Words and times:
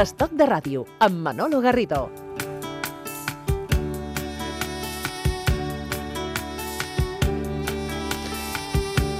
Estoc 0.00 0.30
de 0.32 0.46
ràdio, 0.48 0.86
amb 1.04 1.18
Manolo 1.20 1.58
Garrido. 1.60 2.06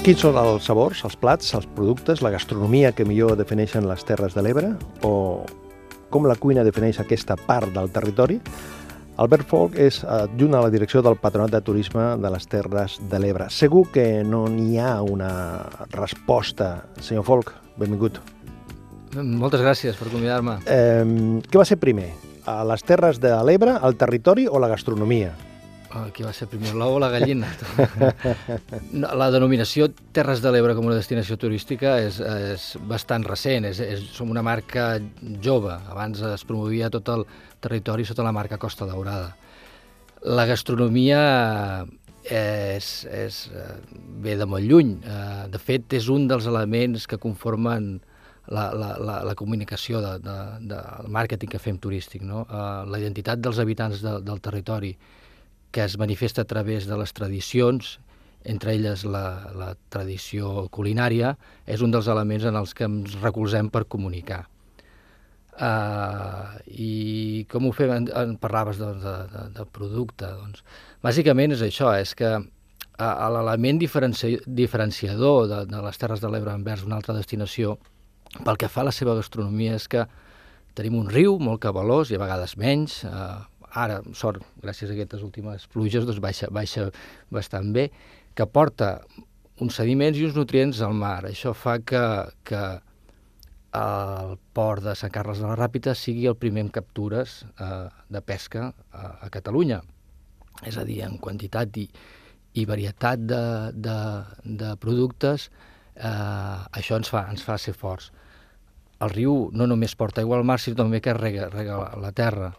Quins 0.01 0.25
són 0.25 0.39
els 0.41 0.65
sabors, 0.65 1.03
els 1.05 1.19
plats, 1.21 1.53
els 1.59 1.69
productes, 1.77 2.23
la 2.25 2.33
gastronomia 2.33 2.95
que 2.97 3.05
millor 3.05 3.37
defineixen 3.37 3.85
les 3.91 4.07
Terres 4.09 4.33
de 4.33 4.47
l'Ebre? 4.47 4.73
O 5.05 5.45
com 6.09 6.25
la 6.25 6.39
cuina 6.41 6.65
defineix 6.65 7.03
aquesta 7.05 7.37
part 7.37 7.77
del 7.77 7.93
territori? 7.93 8.41
Albert 9.21 9.53
Folk 9.53 9.77
és 9.77 10.01
adjunt 10.09 10.57
a 10.57 10.65
la 10.65 10.73
direcció 10.73 11.05
del 11.05 11.21
Patronat 11.21 11.53
de 11.53 11.61
Turisme 11.61 12.15
de 12.17 12.33
les 12.33 12.49
Terres 12.49 12.97
de 13.13 13.21
l'Ebre. 13.21 13.53
Segur 13.53 13.91
que 13.93 14.25
no 14.25 14.47
n'hi 14.49 14.81
ha 14.81 15.03
una 15.05 15.35
resposta. 15.93 16.79
Senyor 17.05 17.29
Folk, 17.29 17.53
benvingut. 17.77 18.25
Moltes 19.19 19.63
gràcies 19.65 19.97
per 19.99 20.09
convidar-me. 20.11 20.61
Eh, 20.71 21.41
què 21.51 21.59
va 21.59 21.67
ser 21.67 21.81
primer? 21.83 22.13
A 22.47 22.63
les 22.69 22.83
Terres 22.87 23.19
de 23.23 23.33
l'Ebre, 23.45 23.75
el 23.87 23.97
territori 23.99 24.47
o 24.47 24.61
la 24.63 24.71
gastronomia? 24.71 25.33
Oh, 25.91 26.05
qui 26.15 26.23
va 26.23 26.31
ser 26.31 26.47
primer, 26.47 26.71
l'ou 26.79 26.95
o 26.95 26.99
la 27.03 27.09
gallina? 27.11 27.49
la 29.21 29.27
denominació 29.35 29.89
Terres 30.15 30.39
de 30.45 30.53
l'Ebre 30.55 30.77
com 30.79 30.87
una 30.87 30.95
destinació 30.95 31.35
turística 31.43 31.97
és, 31.99 32.21
és 32.23 32.67
bastant 32.87 33.27
recent, 33.27 33.67
és, 33.67 33.81
és, 33.83 34.05
som 34.15 34.31
una 34.31 34.45
marca 34.47 34.93
jove, 35.43 35.75
abans 35.91 36.23
es 36.31 36.47
promovia 36.47 36.93
tot 36.95 37.11
el 37.11 37.27
territori 37.59 38.07
sota 38.07 38.23
la 38.23 38.35
marca 38.37 38.61
Costa 38.63 38.87
Daurada. 38.87 39.33
La 40.31 40.47
gastronomia 40.47 41.25
és, 42.23 42.93
és, 43.11 43.41
ve 44.23 44.37
de 44.39 44.47
molt 44.47 44.71
lluny, 44.71 44.95
eh, 45.03 45.43
de 45.51 45.59
fet 45.59 45.99
és 45.99 46.07
un 46.13 46.29
dels 46.31 46.47
elements 46.47 47.11
que 47.11 47.19
conformen 47.19 47.97
la, 48.51 48.67
la, 48.75 48.91
la, 48.99 49.17
la 49.25 49.35
comunicació 49.39 50.03
de, 50.03 50.17
de, 50.25 50.37
del 50.73 51.11
màrqueting 51.15 51.51
que 51.51 51.63
fem 51.63 51.79
turístic, 51.79 52.23
no? 52.27 52.45
Eh, 52.45 52.69
la 52.91 53.01
identitat 53.01 53.41
dels 53.43 53.63
habitants 53.63 54.03
de, 54.05 54.19
del 54.27 54.43
territori, 54.43 54.95
que 55.71 55.85
es 55.87 55.97
manifesta 55.99 56.43
a 56.43 56.51
través 56.51 56.87
de 56.91 56.99
les 56.99 57.13
tradicions, 57.15 57.99
entre 58.45 58.75
elles 58.75 59.05
la, 59.05 59.53
la 59.55 59.75
tradició 59.93 60.67
culinària, 60.75 61.35
és 61.67 61.85
un 61.85 61.93
dels 61.95 62.09
elements 62.09 62.47
en 62.49 62.57
els 62.59 62.75
que 62.75 62.89
ens 62.89 63.15
recolzem 63.21 63.71
per 63.71 63.85
comunicar. 63.87 64.47
Uh, 65.61 66.57
I 66.73 67.45
com 67.53 67.67
ho 67.69 67.73
fem? 67.77 67.91
En, 67.93 68.07
en 68.17 68.37
parlaves 68.41 68.81
doncs, 68.81 69.05
de, 69.05 69.17
de, 69.29 69.45
de 69.59 69.67
producte. 69.69 70.25
Doncs. 70.41 70.65
Bàsicament 71.05 71.53
és 71.53 71.63
això, 71.67 71.93
és 72.01 72.15
que 72.17 72.31
uh, 72.41 73.29
l'element 73.37 73.79
diferenci, 73.79 74.39
diferenciador 74.47 75.51
de, 75.53 75.61
de 75.69 75.83
les 75.85 76.01
Terres 76.01 76.25
de 76.25 76.33
l'Ebre 76.33 76.57
envers 76.57 76.87
una 76.89 76.97
altra 76.97 77.15
destinació, 77.19 77.77
pel 78.39 78.59
que 78.61 78.71
fa 78.71 78.85
a 78.85 78.91
la 78.91 78.95
seva 78.95 79.17
gastronomia, 79.19 79.77
és 79.79 79.89
que 79.91 80.07
tenim 80.79 80.99
un 81.01 81.09
riu 81.11 81.39
molt 81.43 81.63
cabalós 81.63 82.13
i 82.13 82.17
a 82.17 82.23
vegades 82.23 82.57
menys, 82.61 83.01
uh, 83.09 83.41
ara, 83.71 84.01
sort, 84.15 84.43
gràcies 84.63 84.91
a 84.91 84.95
aquestes 84.95 85.25
últimes 85.27 85.67
pluges, 85.71 86.07
doncs 86.07 86.23
baixa, 86.23 86.51
baixa 86.55 86.89
bastant 87.31 87.73
bé, 87.75 87.89
que 88.35 88.47
porta 88.47 89.01
uns 89.61 89.77
sediments 89.77 90.19
i 90.19 90.25
uns 90.27 90.39
nutrients 90.39 90.81
al 90.83 90.95
mar. 90.97 91.25
Això 91.29 91.53
fa 91.55 91.79
que, 91.85 92.03
que 92.47 92.63
el 93.77 94.37
port 94.57 94.83
de 94.83 94.95
Sant 94.99 95.13
Carles 95.15 95.43
de 95.43 95.47
la 95.47 95.57
Ràpita 95.59 95.95
sigui 95.95 96.27
el 96.31 96.39
primer 96.41 96.65
en 96.67 96.71
captures 96.75 97.41
eh, 97.61 97.89
de 98.11 98.23
pesca 98.23 98.71
a, 98.91 99.05
a 99.27 99.31
Catalunya. 99.31 99.81
És 100.67 100.77
a 100.81 100.85
dir, 100.85 101.01
en 101.07 101.19
quantitat 101.23 101.77
i, 101.81 101.87
i 102.59 102.65
varietat 102.69 103.23
de, 103.23 103.43
de, 103.75 103.99
de 104.63 104.73
productes, 104.83 105.51
eh, 105.95 106.57
això 106.81 106.99
ens 106.99 107.13
fa, 107.13 107.27
ens 107.31 107.45
fa 107.47 107.59
ser 107.61 107.77
forts. 107.77 108.11
El 109.05 109.13
riu 109.15 109.35
no 109.57 109.67
només 109.71 109.97
porta 109.97 110.21
aigua 110.21 110.39
al 110.39 110.47
mar, 110.49 110.59
sinó 110.61 110.83
també 110.83 111.01
que 111.05 111.15
rega, 111.17 111.49
rega 111.53 111.79
la, 112.01 112.13
terra. 112.13 112.51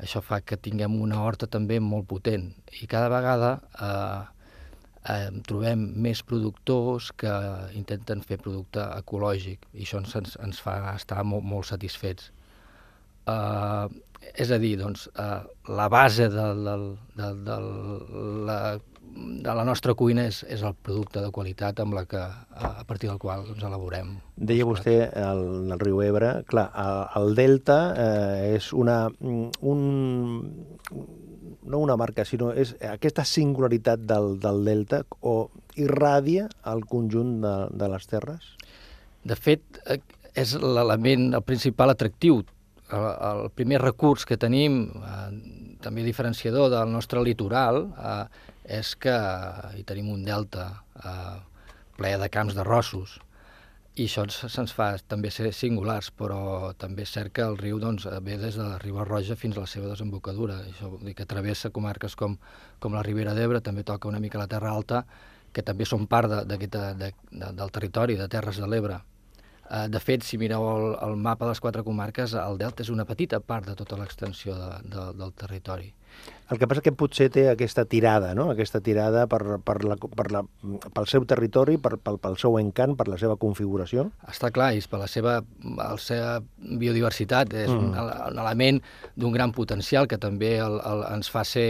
Això 0.00 0.22
fa 0.24 0.40
que 0.40 0.56
tinguem 0.56 0.94
una 1.02 1.22
horta 1.24 1.48
també 1.50 1.80
molt 1.84 2.06
potent 2.08 2.46
i 2.80 2.86
cada 2.88 3.10
vegada 3.12 3.50
eh, 3.86 4.20
eh, 5.12 5.30
trobem 5.46 5.82
més 6.06 6.22
productors 6.24 7.10
que 7.20 7.32
intenten 7.76 8.22
fer 8.24 8.38
producte 8.40 8.86
ecològic 8.96 9.66
i 9.74 9.84
això 9.84 10.00
ens, 10.00 10.36
ens 10.40 10.62
fa 10.64 10.78
estar 10.94 11.24
molt, 11.24 11.44
molt 11.44 11.68
satisfets. 11.68 12.30
Eh, 13.28 13.88
és 14.44 14.50
a 14.52 14.58
dir, 14.62 14.76
doncs, 14.80 15.08
eh, 15.18 15.42
la 15.80 15.88
base 15.92 16.28
de, 16.32 16.46
de, 16.64 16.76
de, 17.18 17.30
de, 17.48 17.58
la, 18.48 18.58
de 19.20 19.54
la 19.54 19.64
nostra 19.64 19.94
cuina 19.96 20.26
és, 20.28 20.42
és 20.48 20.62
el 20.66 20.74
producte 20.84 21.20
de 21.22 21.30
qualitat 21.34 21.80
amb 21.82 21.96
la 21.96 22.04
que, 22.08 22.20
a 22.20 22.84
partir 22.88 23.08
del 23.10 23.18
qual 23.20 23.46
ens 23.52 23.64
elaborem. 23.64 24.14
Deia 24.36 24.66
vostè 24.68 24.96
el, 25.08 25.42
el 25.72 25.80
riu 25.80 26.02
Ebre, 26.04 26.32
clar, 26.50 26.68
el, 26.82 27.00
el 27.20 27.34
delta 27.38 27.78
eh, 27.96 28.54
és 28.56 28.70
una, 28.76 29.02
un, 29.20 29.82
no 31.62 31.82
una 31.82 31.96
marca, 32.00 32.24
sinó 32.28 32.52
és 32.52 32.74
aquesta 32.92 33.24
singularitat 33.28 34.04
del, 34.08 34.34
del 34.42 34.64
delta 34.68 35.02
o 35.20 35.50
irradia 35.80 36.48
el 36.72 36.84
conjunt 36.88 37.38
de, 37.44 37.56
de 37.80 37.90
les 37.92 38.08
terres? 38.10 38.54
De 39.24 39.36
fet, 39.36 39.82
eh, 39.86 40.00
és 40.38 40.54
l'element, 40.60 41.32
el 41.36 41.44
principal 41.44 41.92
atractiu 41.92 42.42
el, 42.90 43.08
el 43.30 43.50
primer 43.54 43.80
recurs 43.82 44.26
que 44.26 44.38
tenim, 44.40 44.82
eh, 45.00 45.26
també 45.82 46.04
diferenciador 46.04 46.70
del 46.72 46.92
nostre 46.92 47.22
litoral, 47.24 47.84
eh, 47.96 48.49
és 48.70 48.94
que 49.02 49.16
hi 49.76 49.82
tenim 49.88 50.12
un 50.12 50.22
delta 50.26 50.68
eh, 51.02 51.40
ple 51.98 52.14
de 52.22 52.28
camps 52.32 52.54
de 52.56 52.64
rossos, 52.66 53.18
i 53.98 54.06
això 54.06 54.22
se'ns 54.30 54.72
fa 54.72 54.92
també 55.10 55.32
ser 55.34 55.50
singulars, 55.52 56.12
però 56.14 56.70
també 56.78 57.02
és 57.02 57.10
cert 57.12 57.34
que 57.34 57.42
el 57.42 57.58
riu 57.58 57.80
doncs, 57.82 58.06
ve 58.22 58.36
des 58.38 58.54
de 58.56 58.62
la 58.62 58.78
Riba 58.78 59.04
Roja 59.04 59.34
fins 59.36 59.58
a 59.58 59.64
la 59.64 59.70
seva 59.70 59.90
desembocadura. 59.90 60.60
Això 60.70 60.92
vol 60.92 61.02
dir 61.04 61.16
que 61.18 61.26
travessa 61.26 61.72
comarques 61.74 62.14
com, 62.16 62.38
com 62.78 62.94
la 62.94 63.02
Ribera 63.02 63.34
d'Ebre, 63.34 63.60
també 63.60 63.82
toca 63.84 64.08
una 64.08 64.22
mica 64.22 64.38
la 64.38 64.48
Terra 64.48 64.70
Alta, 64.70 65.02
que 65.52 65.66
també 65.66 65.84
són 65.84 66.06
part 66.06 66.30
de, 66.30 66.44
de, 66.46 66.68
de, 66.70 66.84
de, 67.02 67.52
del 67.58 67.74
territori, 67.74 68.16
de 68.16 68.28
Terres 68.30 68.62
de 68.62 68.70
l'Ebre. 68.70 69.00
Eh, 69.68 69.86
de 69.90 70.00
fet, 70.00 70.22
si 70.24 70.38
mireu 70.38 70.64
el, 70.70 70.86
el 71.10 71.16
mapa 71.18 71.44
de 71.44 71.50
les 71.52 71.60
quatre 71.60 71.82
comarques, 71.82 72.38
el 72.38 72.62
delta 72.62 72.86
és 72.86 72.94
una 72.94 73.04
petita 73.04 73.42
part 73.42 73.66
de 73.66 73.74
tota 73.78 73.98
l'extensió 73.98 74.54
de, 74.54 74.70
de, 74.86 75.08
del 75.18 75.34
territori. 75.34 75.90
El 76.50 76.58
que 76.58 76.66
passa 76.66 76.82
que 76.82 76.90
potser 76.90 77.28
té 77.30 77.44
aquesta 77.46 77.84
tirada, 77.86 78.32
no? 78.34 78.48
aquesta 78.50 78.80
tirada 78.82 79.22
per, 79.30 79.60
per 79.62 79.76
la, 79.86 79.94
per 79.96 80.26
la, 80.34 80.42
pel 80.96 81.06
seu 81.06 81.22
territori, 81.30 81.76
per, 81.78 81.94
pel, 82.02 82.18
pel 82.18 82.34
seu 82.42 82.58
encant, 82.58 82.96
per 82.98 83.06
la 83.06 83.20
seva 83.22 83.36
configuració. 83.38 84.08
Està 84.30 84.50
clar, 84.50 84.72
és 84.74 84.90
per 84.90 84.98
la 84.98 85.06
seva, 85.10 85.36
la 85.78 85.92
seva 86.02 86.40
biodiversitat, 86.58 87.54
és 87.54 87.70
mm. 87.70 87.78
un, 87.78 87.94
un 87.94 88.42
element 88.42 88.82
d'un 89.14 89.36
gran 89.36 89.54
potencial 89.54 90.10
que 90.10 90.18
també 90.18 90.56
el, 90.58 90.80
el, 90.82 91.06
ens 91.14 91.30
fa 91.30 91.46
ser 91.46 91.68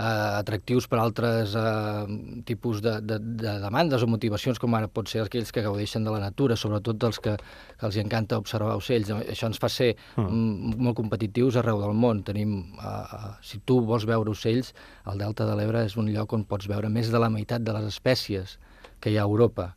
atractius 0.00 0.86
per 0.88 0.98
altres 1.00 1.52
eh, 1.58 2.42
tipus 2.48 2.80
de, 2.80 2.96
de, 3.04 3.18
de 3.20 3.54
demandes 3.60 4.02
o 4.02 4.08
motivacions, 4.08 4.60
com 4.60 4.74
ara 4.76 4.88
pot 4.88 5.10
ser 5.10 5.22
aquells 5.24 5.52
que 5.52 5.64
gaudeixen 5.64 6.06
de 6.06 6.14
la 6.14 6.20
natura, 6.22 6.56
sobretot 6.56 6.98
dels 7.02 7.20
que, 7.20 7.36
que 7.36 7.88
els 7.88 7.98
encanta 8.00 8.38
observar 8.40 8.78
ocells. 8.80 9.12
Això 9.20 9.50
ens 9.50 9.60
fa 9.60 9.68
ser 9.72 9.92
mm. 10.16 10.76
molt 10.80 10.96
competitius 11.00 11.60
arreu 11.60 11.82
del 11.82 11.92
món. 11.92 12.24
Tenim, 12.24 12.56
eh, 12.80 13.32
si 13.44 13.60
tu 13.66 13.80
vols 13.84 14.08
veure 14.08 14.32
ocells, 14.32 14.72
el 15.10 15.20
Delta 15.20 15.48
de 15.48 15.58
l'Ebre 15.58 15.84
és 15.88 15.98
un 16.00 16.08
lloc 16.14 16.32
on 16.36 16.46
pots 16.48 16.70
veure 16.70 16.88
més 16.92 17.12
de 17.12 17.20
la 17.20 17.32
meitat 17.32 17.64
de 17.66 17.76
les 17.76 17.90
espècies 17.92 18.56
que 19.00 19.12
hi 19.12 19.18
ha 19.20 19.26
a 19.26 19.30
Europa, 19.30 19.74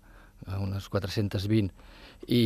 unes 0.59 0.87
420. 0.91 1.71
I, 2.23 2.43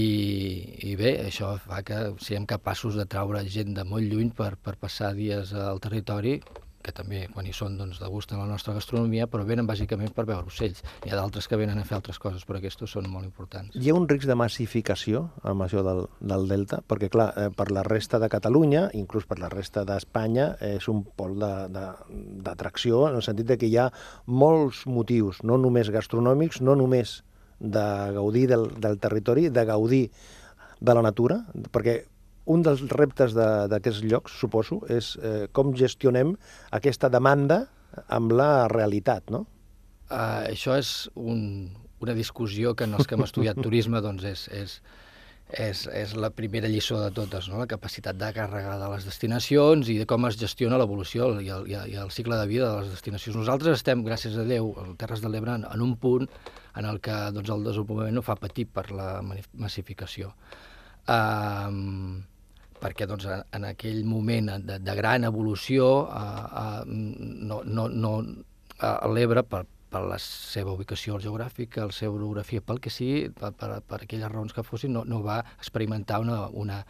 i 0.89 0.95
bé, 0.97 1.19
això 1.27 1.51
fa 1.61 1.83
que 1.85 1.97
siguem 2.17 2.47
capaços 2.49 2.97
de 2.97 3.05
traure 3.05 3.43
gent 3.45 3.75
de 3.77 3.83
molt 3.85 4.09
lluny 4.09 4.31
per, 4.33 4.55
per 4.57 4.73
passar 4.81 5.11
dies 5.13 5.53
al 5.53 5.77
territori 5.83 6.39
que 6.87 6.95
també 6.95 7.25
quan 7.33 7.47
hi 7.47 7.53
són 7.55 7.75
doncs, 7.79 7.99
degusten 8.01 8.39
la 8.39 8.47
nostra 8.47 8.75
gastronomia, 8.77 9.27
però 9.31 9.45
venen 9.47 9.67
bàsicament 9.67 10.13
per 10.15 10.25
veure 10.29 10.47
ocells. 10.47 10.83
Hi 11.05 11.11
ha 11.11 11.19
d'altres 11.19 11.49
que 11.49 11.59
venen 11.59 11.79
a 11.81 11.85
fer 11.87 11.97
altres 11.99 12.19
coses, 12.23 12.45
però 12.47 12.61
aquests 12.61 12.87
són 12.87 13.09
molt 13.11 13.27
importants. 13.27 13.75
Hi 13.75 13.91
ha 13.91 13.97
un 13.97 14.07
risc 14.09 14.27
de 14.29 14.37
massificació 14.39 15.27
amb 15.47 15.65
això 15.67 15.83
del, 15.85 16.05
del 16.31 16.47
Delta? 16.51 16.81
Perquè, 16.87 17.11
clar, 17.13 17.29
eh, 17.35 17.49
per 17.57 17.69
la 17.75 17.83
resta 17.87 18.21
de 18.23 18.31
Catalunya, 18.31 18.87
inclús 18.97 19.27
per 19.27 19.39
la 19.43 19.51
resta 19.53 19.83
d'Espanya, 19.87 20.53
és 20.63 20.87
un 20.91 21.03
pol 21.17 21.37
d'atracció 21.37 23.07
en 23.09 23.19
el 23.19 23.25
sentit 23.25 23.51
de 23.51 23.59
que 23.59 23.69
hi 23.69 23.77
ha 23.81 23.89
molts 24.27 24.85
motius, 24.87 25.43
no 25.43 25.59
només 25.59 25.91
gastronòmics, 25.93 26.61
no 26.63 26.77
només 26.79 27.21
de 27.59 27.87
gaudir 28.13 28.47
del, 28.51 28.69
del 28.79 28.99
territori, 29.01 29.49
de 29.49 29.65
gaudir 29.65 30.03
de 30.79 30.93
la 30.93 31.01
natura, 31.01 31.41
perquè 31.73 32.03
un 32.53 32.63
dels 32.63 32.83
reptes 32.93 33.35
d'aquests 33.35 34.03
llocs, 34.07 34.37
suposo, 34.39 34.81
és 34.93 35.15
eh, 35.19 35.47
com 35.51 35.73
gestionem 35.75 36.35
aquesta 36.75 37.11
demanda 37.11 37.65
amb 38.13 38.33
la 38.35 38.67
realitat, 38.71 39.31
no? 39.33 39.45
Uh, 40.07 40.47
això 40.47 40.77
és 40.79 41.09
un, 41.19 41.67
una 41.99 42.15
discussió 42.15 42.71
que 42.77 42.85
en 42.87 42.95
els 42.95 43.07
que 43.07 43.17
hem 43.17 43.25
estudiat 43.25 43.57
turisme 43.59 43.99
doncs 44.03 44.23
és, 44.29 44.43
és, 44.55 44.75
és, 45.51 45.81
és 45.91 46.13
la 46.15 46.29
primera 46.35 46.69
lliçó 46.71 47.01
de 47.01 47.09
totes, 47.15 47.49
no? 47.51 47.59
la 47.59 47.67
capacitat 47.67 48.15
de 48.19 48.29
càrrega 48.35 48.77
de 48.79 48.87
les 48.93 49.07
destinacions 49.07 49.89
i 49.91 49.97
de 49.99 50.05
com 50.07 50.29
es 50.29 50.37
gestiona 50.39 50.79
l'evolució 50.79 51.27
i, 51.41 51.49
el, 51.51 51.67
i 51.67 51.99
el 51.99 52.13
cicle 52.15 52.39
de 52.39 52.47
vida 52.47 52.69
de 52.69 52.85
les 52.85 52.93
destinacions. 52.95 53.35
Nosaltres 53.41 53.81
estem, 53.81 54.05
gràcies 54.07 54.39
a 54.39 54.47
Déu, 54.47 54.71
a 54.79 54.87
Terres 55.01 55.25
de 55.25 55.33
l'Ebre, 55.33 55.57
en 55.59 55.83
un 55.83 55.97
punt 55.99 56.31
en 56.77 56.87
el 56.87 57.01
que 57.03 57.19
doncs, 57.35 57.51
el 57.51 57.67
desenvolupament 57.67 58.15
no 58.15 58.23
fa 58.23 58.37
patir 58.39 58.69
per 58.71 58.87
la 58.95 59.11
massificació. 59.25 60.31
Uh, 61.07 62.23
perquè 62.81 63.07
doncs, 63.09 63.27
en, 63.27 63.65
aquell 63.67 64.03
moment 64.05 64.51
de, 64.65 64.77
de 64.83 64.95
gran 64.97 65.25
evolució 65.27 65.87
eh, 66.07 66.43
eh, 66.61 66.83
no, 67.49 67.61
no, 67.65 67.87
no, 67.89 68.13
eh, 68.77 68.93
l'Ebre, 69.13 69.43
per, 69.43 69.63
per 69.91 70.03
la 70.05 70.17
seva 70.21 70.73
ubicació 70.75 71.19
geogràfica, 71.23 71.87
la 71.89 71.95
seva 71.95 72.17
orografia, 72.19 72.61
pel 72.61 72.81
que 72.83 72.93
sigui, 72.93 73.29
per, 73.35 73.53
per, 73.57 73.79
per 73.87 74.01
aquelles 74.03 74.31
raons 74.33 74.55
que 74.55 74.65
fossin, 74.67 74.93
no, 74.93 75.05
no 75.07 75.21
va 75.25 75.39
experimentar 75.57 76.21
una, 76.23 76.43
una, 76.53 76.81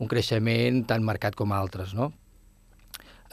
un 0.00 0.10
creixement 0.10 0.84
tan 0.90 1.06
marcat 1.06 1.38
com 1.38 1.54
altres, 1.56 1.94
no? 1.96 2.12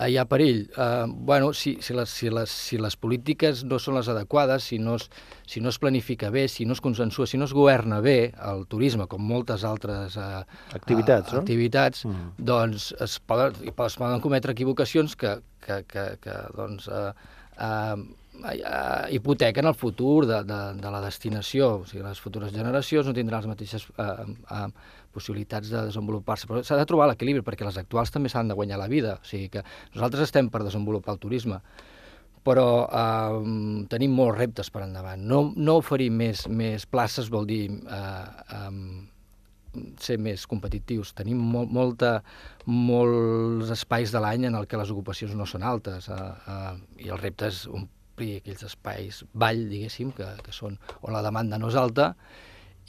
Hi 0.06 0.18
ha 0.18 0.26
perill? 0.30 0.68
Uh, 0.78 1.08
bueno, 1.10 1.54
si, 1.54 1.78
si, 1.82 1.94
les, 1.98 2.10
si, 2.10 2.30
les, 2.30 2.52
si 2.52 2.78
les 2.78 2.98
polítiques 3.02 3.64
no 3.66 3.80
són 3.82 3.98
les 3.98 4.10
adequades, 4.14 4.68
si 4.70 4.78
no, 4.78 4.98
es, 5.00 5.08
si 5.50 5.62
no 5.64 5.74
es 5.74 5.80
planifica 5.82 6.30
bé, 6.34 6.46
si 6.52 6.68
no 6.70 6.78
es 6.78 6.82
consensua, 6.86 7.26
si 7.28 7.40
no 7.42 7.48
es 7.50 7.56
governa 7.58 8.00
bé 8.06 8.34
el 8.52 8.68
turisme, 8.70 9.08
com 9.10 9.24
moltes 9.26 9.66
altres 9.66 10.20
uh, 10.22 10.44
activitats, 10.78 11.34
uh, 11.34 11.40
no? 11.40 11.42
activitats 11.42 12.06
mm. 12.06 12.30
doncs 12.52 12.92
es 13.02 13.18
poden, 13.26 13.58
es 13.66 13.98
poden 13.98 14.22
cometre 14.22 14.54
equivocacions 14.54 15.18
que, 15.18 15.40
que, 15.66 15.82
que, 15.90 16.06
que 16.22 16.38
doncs, 16.58 16.88
uh, 16.94 17.12
uh, 17.58 17.98
uh, 18.44 19.08
hipotequen 19.14 19.68
el 19.70 19.76
futur 19.76 20.26
de, 20.30 20.44
de, 20.48 20.62
de 20.82 20.94
la 20.94 21.02
destinació. 21.04 21.74
O 21.82 21.90
sigui, 21.90 22.04
les 22.06 22.22
futures 22.22 22.54
generacions 22.54 23.10
no 23.10 23.16
tindran 23.18 23.44
les 23.44 23.52
mateixes 23.52 23.88
uh, 23.98 24.24
uh, 24.52 24.70
possibilitats 25.18 25.72
de 25.74 25.84
desenvolupar-se. 25.90 26.48
Però 26.50 26.64
s'ha 26.64 26.80
de 26.80 26.88
trobar 26.90 27.10
l'equilibri, 27.12 27.44
perquè 27.46 27.68
les 27.68 27.80
actuals 27.82 28.14
també 28.14 28.32
s'han 28.32 28.52
de 28.52 28.58
guanyar 28.58 28.80
la 28.82 28.90
vida. 28.92 29.18
O 29.22 29.28
sigui 29.28 29.52
que 29.54 29.66
nosaltres 29.96 30.28
estem 30.30 30.52
per 30.54 30.64
desenvolupar 30.66 31.16
el 31.16 31.22
turisme, 31.24 31.62
però 32.48 32.70
eh, 32.88 33.42
tenim 33.92 34.16
molts 34.16 34.38
reptes 34.40 34.72
per 34.72 34.86
endavant. 34.86 35.24
No, 35.28 35.42
no 35.56 35.80
oferir 35.82 36.10
més, 36.14 36.46
més 36.48 36.86
places 36.88 37.32
vol 37.34 37.48
dir 37.50 37.64
eh, 37.68 38.28
eh, 38.60 39.88
ser 40.02 40.18
més 40.24 40.46
competitius. 40.50 41.14
Tenim 41.18 41.42
molt, 41.56 41.74
molta, 41.74 42.14
molts 42.70 43.74
espais 43.76 44.14
de 44.14 44.24
l'any 44.24 44.48
en 44.50 44.58
el 44.60 44.70
que 44.70 44.80
les 44.80 44.94
ocupacions 44.94 45.36
no 45.38 45.50
són 45.50 45.66
altes 45.68 46.10
eh, 46.14 46.24
eh, 46.56 46.74
i 47.08 47.12
el 47.12 47.22
repte 47.22 47.52
és 47.52 47.66
omplir 48.18 48.42
aquells 48.42 48.66
espais 48.66 49.24
ball, 49.34 49.68
diguéssim, 49.70 50.12
que, 50.18 50.26
que 50.42 50.54
són 50.56 50.78
on 51.06 51.14
la 51.14 51.22
demanda 51.22 51.60
no 51.62 51.70
és 51.70 51.78
alta 51.78 52.16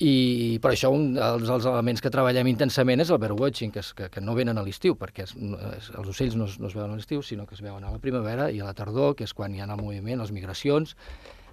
i 0.00 0.58
per 0.62 0.70
això 0.72 0.92
un 0.94 1.10
dels, 1.16 1.48
dels 1.48 1.66
elements 1.66 2.00
que 2.00 2.10
treballem 2.14 2.46
intensament 2.46 3.02
és 3.02 3.10
el 3.10 3.18
birdwatching, 3.18 3.72
que, 3.74 3.82
que, 3.98 4.06
que 4.14 4.22
no 4.22 4.36
venen 4.38 4.56
a 4.56 4.62
l'estiu, 4.62 4.94
perquè 4.96 5.26
és, 5.26 5.32
és, 5.34 5.88
els 5.98 6.12
ocells 6.12 6.36
no, 6.38 6.46
no 6.46 6.70
es 6.70 6.76
veuen 6.78 6.92
a 6.94 6.98
l'estiu, 7.00 7.22
sinó 7.26 7.48
que 7.48 7.58
es 7.58 7.64
veuen 7.64 7.82
a 7.82 7.90
la 7.90 7.98
primavera 7.98 8.46
i 8.54 8.60
a 8.62 8.68
la 8.68 8.76
tardor, 8.78 9.16
que 9.18 9.26
és 9.26 9.34
quan 9.34 9.56
hi 9.56 9.60
ha 9.60 9.66
el 9.66 9.82
moviment, 9.82 10.22
les 10.22 10.30
migracions, 10.30 10.94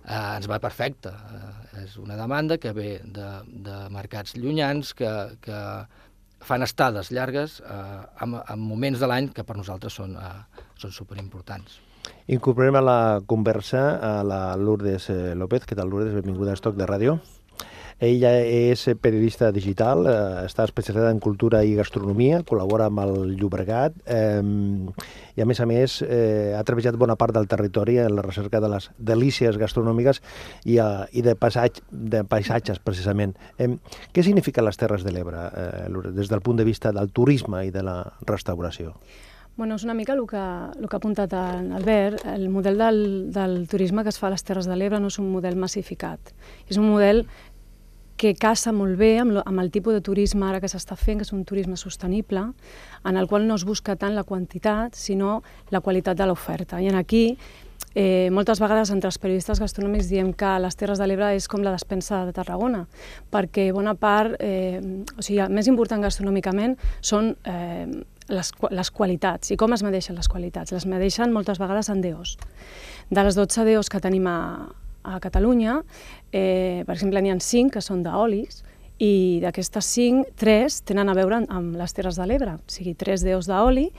eh, 0.06 0.14
ens 0.14 0.46
va 0.52 0.62
perfecte. 0.62 1.10
Eh, 1.10 1.82
és 1.88 1.98
una 1.98 2.20
demanda 2.20 2.60
que 2.62 2.76
ve 2.78 3.00
de, 3.02 3.32
de 3.66 3.80
mercats 3.90 4.38
llunyans, 4.38 4.94
que, 4.94 5.10
que 5.42 5.60
fan 6.46 6.62
estades 6.62 7.10
llargues 7.10 7.64
eh, 7.66 8.06
en, 8.22 8.38
en 8.46 8.62
moments 8.62 9.02
de 9.02 9.10
l'any 9.10 9.34
que 9.34 9.44
per 9.44 9.58
nosaltres 9.58 9.98
són, 9.98 10.14
eh, 10.22 10.64
són 10.78 10.94
superimportants. 10.94 11.82
Incorporem 12.28 12.76
a 12.76 12.82
la 12.82 13.00
conversa 13.26 13.96
a 14.02 14.24
la 14.24 14.56
Lourdes 14.58 15.10
eh, 15.10 15.36
López. 15.36 15.66
Què 15.66 15.78
tal, 15.78 15.92
Lourdes? 15.94 16.16
Benvinguda 16.18 16.56
a 16.56 16.60
Estoc 16.60 16.78
de 16.80 16.88
Ràdio. 16.90 17.20
Ella 18.00 18.34
és 18.44 18.82
periodista 19.00 19.54
digital, 19.56 20.04
eh, 20.10 20.46
està 20.50 20.66
especialitzada 20.68 21.14
en 21.14 21.22
cultura 21.24 21.62
i 21.64 21.78
gastronomia, 21.78 22.42
col·labora 22.44 22.90
amb 22.90 23.00
el 23.06 23.36
Llobregat 23.40 23.96
eh, 24.06 24.42
i, 24.44 25.42
a 25.42 25.46
més 25.48 25.62
a 25.64 25.68
més, 25.70 26.02
eh, 26.04 26.52
ha 26.58 26.64
treballat 26.68 26.98
bona 27.00 27.16
part 27.16 27.34
del 27.34 27.48
territori 27.48 27.96
en 28.04 28.18
la 28.18 28.26
recerca 28.26 28.60
de 28.60 28.72
les 28.74 28.90
delícies 28.98 29.56
gastronòmiques 29.62 30.20
i, 30.66 30.76
eh, 30.76 31.06
i 31.14 31.24
de, 31.24 31.38
passatge, 31.40 31.86
de 31.90 32.26
paisatges, 32.28 32.82
precisament. 32.84 33.38
Eh, 33.58 33.70
què 34.12 34.28
significa 34.28 34.66
les 34.66 34.76
Terres 34.76 35.08
de 35.08 35.16
l'Ebre, 35.16 35.48
eh, 35.56 36.12
des 36.12 36.28
del 36.28 36.44
punt 36.44 36.60
de 36.60 36.68
vista 36.68 36.92
del 36.92 37.14
turisme 37.16 37.64
i 37.64 37.72
de 37.72 37.86
la 37.86 38.02
restauració? 38.28 38.98
Bueno, 39.58 39.76
és 39.76 39.86
una 39.86 39.94
mica 39.96 40.12
el 40.12 40.26
que, 40.28 40.36
el 40.36 40.90
que 40.90 40.96
ha 40.96 41.00
apuntat 41.00 41.34
Albert. 41.34 42.26
El 42.28 42.50
model 42.52 42.78
del, 42.78 42.98
del 43.32 43.68
turisme 43.72 44.04
que 44.04 44.12
es 44.12 44.20
fa 44.20 44.28
a 44.28 44.34
les 44.34 44.44
Terres 44.44 44.68
de 44.68 44.76
l'Ebre 44.76 45.00
no 45.00 45.08
és 45.08 45.16
un 45.22 45.30
model 45.32 45.56
massificat. 45.56 46.34
És 46.68 46.76
un 46.76 46.90
model 46.90 47.24
que 48.20 48.34
casa 48.36 48.74
molt 48.76 48.98
bé 49.00 49.14
amb, 49.20 49.38
lo, 49.38 49.44
amb 49.48 49.64
el 49.64 49.72
tipus 49.72 49.96
de 49.96 50.02
turisme 50.04 50.44
ara 50.48 50.60
que 50.60 50.68
s'està 50.72 50.98
fent, 51.00 51.22
que 51.22 51.28
és 51.28 51.32
un 51.36 51.46
turisme 51.48 51.80
sostenible, 51.80 52.50
en 53.08 53.20
el 53.20 53.28
qual 53.32 53.48
no 53.48 53.56
es 53.56 53.64
busca 53.64 53.96
tant 53.96 54.16
la 54.16 54.26
quantitat, 54.28 54.96
sinó 54.96 55.42
la 55.72 55.80
qualitat 55.80 56.20
de 56.20 56.28
l'oferta. 56.28 56.82
I 56.84 56.92
en 56.92 57.00
aquí, 57.00 57.38
eh, 57.94 58.28
moltes 58.32 58.60
vegades 58.60 58.92
entre 58.92 59.08
els 59.08 59.20
periodistes 59.20 59.60
gastronòmics 59.64 60.12
diem 60.12 60.34
que 60.36 60.52
les 60.60 60.76
Terres 60.76 61.00
de 61.00 61.08
l'Ebre 61.08 61.32
és 61.36 61.48
com 61.48 61.64
la 61.64 61.72
despensa 61.76 62.26
de 62.28 62.36
Tarragona, 62.36 62.86
perquè 63.32 63.70
bona 63.72 63.96
part, 63.96 64.36
eh, 64.40 64.82
o 65.16 65.22
sigui, 65.22 65.40
el 65.44 65.56
més 65.56 65.72
important 65.72 66.04
gastronòmicament 66.04 66.76
són 67.00 67.38
eh, 67.44 68.04
les, 68.30 68.52
les 68.72 68.92
qualitats. 68.92 69.52
I 69.52 69.58
com 69.60 69.74
es 69.76 69.84
medeixen 69.86 70.18
les 70.18 70.30
qualitats? 70.32 70.74
Les 70.76 70.88
medeixen 70.90 71.34
moltes 71.34 71.60
vegades 71.62 71.90
en 71.94 72.02
DOs. 72.04 72.38
De 73.10 73.26
les 73.26 73.38
12 73.38 73.66
DOs 73.70 73.92
que 73.92 74.02
tenim 74.02 74.28
a, 74.30 74.40
a 75.04 75.20
Catalunya, 75.22 75.82
eh, 76.32 76.84
per 76.88 76.96
exemple, 76.96 77.22
n'hi 77.22 77.34
ha 77.34 77.40
cinc 77.40 77.76
que 77.76 77.84
són 77.86 78.04
d'olis, 78.06 78.64
i 78.96 79.42
d'aquestes 79.44 79.88
cinc, 79.92 80.30
tres 80.40 80.80
tenen 80.88 81.12
a 81.12 81.16
veure 81.18 81.42
amb 81.52 81.76
les 81.76 81.94
Terres 81.94 82.16
de 82.16 82.26
l'Ebre. 82.30 82.56
O 82.56 82.72
sigui, 82.72 82.96
tres 82.96 83.26
déus 83.28 83.50
d'oli 83.50 83.90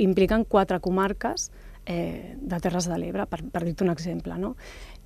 impliquen 0.00 0.46
quatre 0.48 0.80
comarques 0.80 1.50
eh, 1.84 2.36
de 2.40 2.60
Terres 2.60 2.88
de 2.88 2.96
l'Ebre, 2.96 3.26
per, 3.28 3.42
per 3.52 3.62
dir-te 3.66 3.84
un 3.84 3.92
exemple. 3.92 4.38
No? 4.40 4.54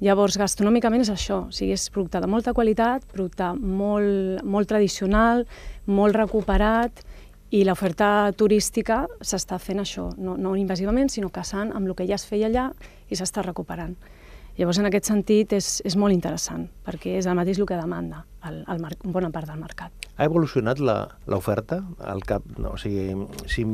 Llavors, 0.01 0.39
gastronòmicament 0.41 1.03
és 1.03 1.11
això, 1.13 1.45
o 1.49 1.55
sigui, 1.55 1.75
és 1.75 1.89
producte 1.91 2.23
de 2.23 2.31
molta 2.31 2.55
qualitat, 2.55 3.05
producte 3.11 3.51
molt, 3.59 4.45
molt 4.47 4.71
tradicional, 4.71 5.45
molt 5.91 6.17
recuperat, 6.17 7.03
i 7.51 7.65
l'oferta 7.67 8.31
turística 8.39 9.05
s'està 9.21 9.59
fent 9.59 9.83
això, 9.83 10.09
no, 10.23 10.37
no 10.39 10.55
invasivament, 10.59 11.11
sinó 11.11 11.33
caçant 11.35 11.73
amb 11.75 11.89
el 11.89 11.97
que 11.99 12.07
ja 12.07 12.15
es 12.15 12.27
feia 12.29 12.47
allà 12.47 12.71
i 13.11 13.19
s'està 13.19 13.43
recuperant. 13.43 13.97
Llavors, 14.59 14.77
en 14.83 14.87
aquest 14.91 15.07
sentit, 15.09 15.55
és, 15.57 15.67
és 15.89 15.95
molt 15.97 16.13
interessant, 16.13 16.67
perquè 16.85 17.15
és 17.17 17.27
el 17.31 17.37
mateix 17.39 17.59
el 17.63 17.67
que 17.67 17.79
demanda 17.79 18.25
el, 18.45 18.59
el 18.69 18.83
mar, 18.83 18.91
bona 19.03 19.31
part 19.33 19.49
del 19.49 19.59
mercat. 19.59 20.09
Ha 20.21 20.27
evolucionat 20.29 20.83
l'oferta 20.83 21.81
cap? 22.29 22.45
No, 22.61 22.75
o 22.75 22.79
sigui, 22.79 23.15
si 23.49 23.65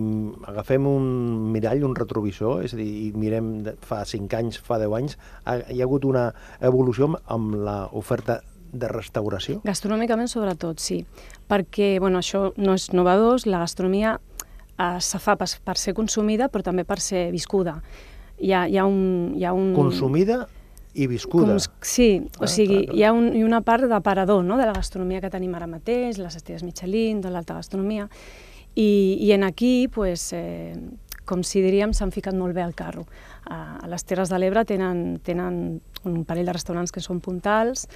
agafem 0.46 0.86
un 0.86 1.08
mirall, 1.52 1.82
un 1.88 1.96
retrovisor, 1.98 2.62
és 2.64 2.76
a 2.76 2.78
dir, 2.78 2.90
i 3.08 3.10
mirem 3.18 3.50
fa 3.82 4.04
5 4.06 4.38
anys, 4.38 4.60
fa 4.62 4.78
10 4.78 4.94
anys, 5.00 5.18
ha, 5.44 5.58
hi 5.58 5.80
ha 5.80 5.88
hagut 5.88 6.06
una 6.06 6.28
evolució 6.60 7.10
amb 7.34 7.58
l'oferta 7.66 8.40
de 8.72 8.88
restauració? 8.90 9.60
Gastronòmicament, 9.66 10.30
sobretot, 10.32 10.80
sí. 10.82 11.02
Perquè, 11.50 11.96
bueno, 12.02 12.22
això 12.24 12.50
no 12.56 12.76
és 12.78 12.90
novedós, 12.96 13.46
la 13.46 13.62
gastronomia 13.62 14.16
eh, 14.78 14.98
se 15.00 15.20
fa 15.22 15.36
per, 15.36 15.48
per 15.64 15.76
ser 15.80 15.94
consumida, 15.94 16.50
però 16.52 16.66
també 16.66 16.84
per 16.84 17.00
ser 17.00 17.28
viscuda. 17.34 17.80
Hi 18.38 18.52
ha, 18.52 18.66
hi 18.68 18.78
ha 18.78 18.86
un... 18.86 19.34
Hi 19.36 19.46
ha 19.46 19.54
un... 19.56 19.72
Consumida 19.76 20.44
i 20.96 21.06
viscuda. 21.06 21.52
Com, 21.52 21.80
sí, 21.84 22.10
o 22.40 22.44
ah, 22.46 22.50
sigui, 22.50 22.84
clar. 22.86 22.96
hi 22.96 23.04
ha 23.04 23.12
un, 23.12 23.30
hi 23.36 23.44
una 23.44 23.60
part 23.64 23.84
d'aparador 23.88 24.42
no? 24.44 24.56
de 24.56 24.64
la 24.68 24.74
gastronomia 24.76 25.20
que 25.20 25.30
tenim 25.32 25.54
ara 25.56 25.68
mateix, 25.68 26.20
les 26.20 26.36
estrelles 26.38 26.64
Michelin, 26.64 27.20
de 27.20 27.32
l'alta 27.32 27.56
gastronomia, 27.58 28.08
i, 28.76 29.16
i 29.20 29.32
en 29.32 29.44
aquí, 29.44 29.88
pues, 29.92 30.30
eh, 30.36 30.76
com 31.26 31.42
si 31.44 31.60
diríem, 31.64 31.92
s'han 31.96 32.12
ficat 32.14 32.36
molt 32.38 32.56
bé 32.56 32.62
al 32.64 32.74
carro. 32.76 33.04
A, 33.44 33.78
a 33.82 33.90
les 33.90 34.04
Terres 34.08 34.32
de 34.32 34.40
l'Ebre 34.40 34.64
tenen, 34.68 35.18
tenen 35.24 35.80
un 36.06 36.22
parell 36.24 36.48
de 36.48 36.54
restaurants 36.56 36.94
que 36.94 37.02
són 37.04 37.20
puntals, 37.24 37.88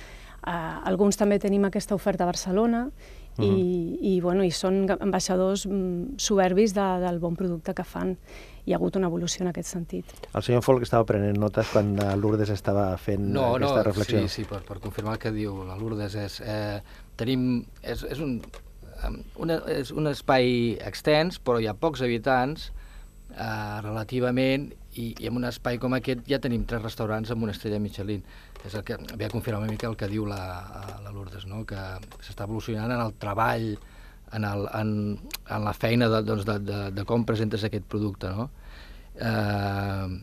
a, 0.42 0.80
alguns 0.88 1.18
també 1.20 1.38
tenim 1.38 1.64
aquesta 1.68 1.94
oferta 1.94 2.24
a 2.24 2.30
Barcelona, 2.30 2.86
uh 2.86 3.44
-huh. 3.44 3.44
i, 3.44 3.98
i, 4.16 4.20
bueno, 4.20 4.44
i 4.44 4.50
són 4.50 4.86
ambaixadors 5.00 5.66
mm, 5.66 6.16
soberbis 6.16 6.74
de, 6.74 6.88
del 7.00 7.18
bon 7.18 7.36
producte 7.36 7.74
que 7.74 7.84
fan 7.84 8.16
hi 8.64 8.72
ha 8.72 8.76
hagut 8.76 8.96
una 8.96 9.06
evolució 9.06 9.42
en 9.42 9.48
aquest 9.48 9.68
sentit. 9.68 10.04
El 10.34 10.42
senyor 10.42 10.62
Folk 10.62 10.82
estava 10.82 11.04
prenent 11.04 11.38
notes 11.38 11.68
quan 11.72 11.96
Lourdes 12.20 12.50
estava 12.50 12.96
fent 12.96 13.32
no, 13.32 13.54
aquesta 13.54 13.76
no, 13.76 13.82
reflexió. 13.82 14.20
Sí, 14.20 14.28
sí, 14.28 14.44
per, 14.44 14.62
per 14.62 14.78
confirmar 14.80 15.14
el 15.14 15.18
que 15.18 15.32
diu 15.34 15.64
la 15.64 15.76
Lourdes. 15.76 16.14
És, 16.14 16.40
eh, 16.40 16.80
tenim, 17.16 17.64
és, 17.82 18.04
és, 18.04 18.20
un, 18.20 18.42
una, 19.36 19.62
és 19.66 19.90
un 19.90 20.06
espai 20.06 20.78
extens, 20.86 21.40
però 21.40 21.58
hi 21.60 21.66
ha 21.66 21.74
pocs 21.74 22.02
habitants 22.02 22.70
eh, 23.36 23.80
relativament 23.82 24.70
i, 24.94 25.14
i 25.18 25.26
en 25.30 25.36
un 25.36 25.44
espai 25.48 25.78
com 25.78 25.94
aquest 25.96 26.26
ja 26.28 26.40
tenim 26.42 26.64
tres 26.68 26.82
restaurants 26.82 27.30
amb 27.30 27.42
una 27.46 27.56
estrella 27.56 27.80
Michelin. 27.80 28.22
És 28.66 28.74
el 28.76 28.84
que 28.84 28.96
ve 29.16 29.24
a 29.24 29.32
confirmar 29.32 29.62
una 29.62 29.72
mica 29.72 29.88
el 29.88 29.96
que 29.96 30.08
diu 30.10 30.26
la, 30.28 30.40
la 31.00 31.12
Lourdes, 31.14 31.46
no? 31.48 31.62
que 31.68 31.80
s'està 32.20 32.44
evolucionant 32.44 32.92
en 32.92 33.00
el 33.00 33.14
treball 33.20 33.70
en, 34.32 34.44
el, 34.44 34.66
en, 34.78 34.90
en 35.48 35.64
la 35.64 35.72
feina 35.74 36.08
de, 36.12 36.22
doncs, 36.26 36.44
de, 36.46 36.58
de, 36.66 36.80
de 36.94 37.04
com 37.08 37.24
presentes 37.26 37.64
aquest 37.66 37.86
producte, 37.90 38.30
no? 38.30 38.50
Eh, 39.16 40.20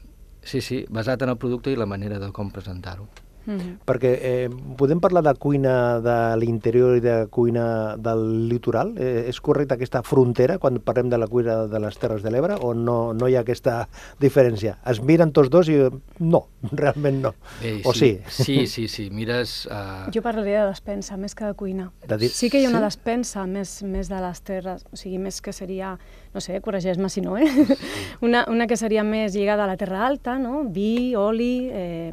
sí, 0.48 0.62
sí, 0.62 0.84
basat 0.90 1.26
en 1.26 1.34
el 1.34 1.40
producte 1.42 1.74
i 1.74 1.80
la 1.80 1.90
manera 1.90 2.22
de 2.22 2.32
com 2.36 2.54
presentar-ho. 2.54 3.10
Mm 3.48 3.58
-hmm. 3.58 3.78
Perquè 3.88 4.12
eh, 4.22 4.50
podem 4.78 5.00
parlar 5.00 5.24
de 5.24 5.34
cuina 5.40 6.00
de 6.02 6.38
l'interior 6.38 6.98
i 6.98 7.00
de 7.00 7.28
cuina 7.32 7.96
del 7.98 8.48
litoral? 8.50 8.94
Eh, 8.98 9.26
és 9.30 9.40
correcta 9.42 9.76
aquesta 9.76 10.04
frontera 10.04 10.58
quan 10.60 10.80
parlem 10.80 11.10
de 11.10 11.18
la 11.18 11.28
cuina 11.28 11.66
de 11.66 11.80
les 11.80 11.98
Terres 11.98 12.22
de 12.24 12.30
l'Ebre 12.30 12.56
o 12.62 12.74
no, 12.74 13.14
no 13.14 13.28
hi 13.28 13.36
ha 13.36 13.40
aquesta 13.40 13.88
diferència? 14.20 14.78
Es 14.86 15.02
miren 15.02 15.32
tots 15.32 15.50
dos 15.50 15.70
i 15.70 15.78
no. 16.20 16.48
realment 16.72 17.22
no. 17.22 17.34
Bé, 17.62 17.82
o 17.86 17.94
sí? 17.94 18.20
Sí, 18.28 18.68
sí, 18.68 18.88
sí. 18.88 19.10
Mires... 19.10 19.68
Uh... 19.72 20.12
Jo 20.14 20.22
parlaria 20.22 20.64
de 20.64 20.68
despensa 20.70 21.16
més 21.18 21.34
que 21.34 21.46
de 21.46 21.54
cuina. 21.54 21.92
De 22.08 22.18
dir- 22.18 22.30
Sí 22.30 22.50
que 22.50 22.60
hi 22.60 22.66
ha 22.66 22.70
una 22.70 22.80
sí? 22.80 22.86
despensa 22.86 23.46
més, 23.46 23.84
més 23.84 24.10
de 24.10 24.20
les 24.20 24.42
terres, 24.42 24.86
o 24.92 24.96
sigui, 24.96 25.18
més 25.18 25.42
que 25.42 25.54
seria, 25.54 25.98
no 26.34 26.42
sé, 26.42 26.60
corregeix-me 26.62 27.10
si 27.10 27.22
no, 27.22 27.38
eh? 27.38 27.46
Una, 28.22 28.46
una 28.50 28.66
que 28.68 28.76
seria 28.76 29.04
més 29.04 29.34
lligada 29.36 29.64
a 29.64 29.68
la 29.68 29.78
terra 29.78 30.06
alta, 30.08 30.38
no? 30.40 30.64
Vi, 30.66 31.16
oli, 31.16 31.70
eh, 31.72 32.12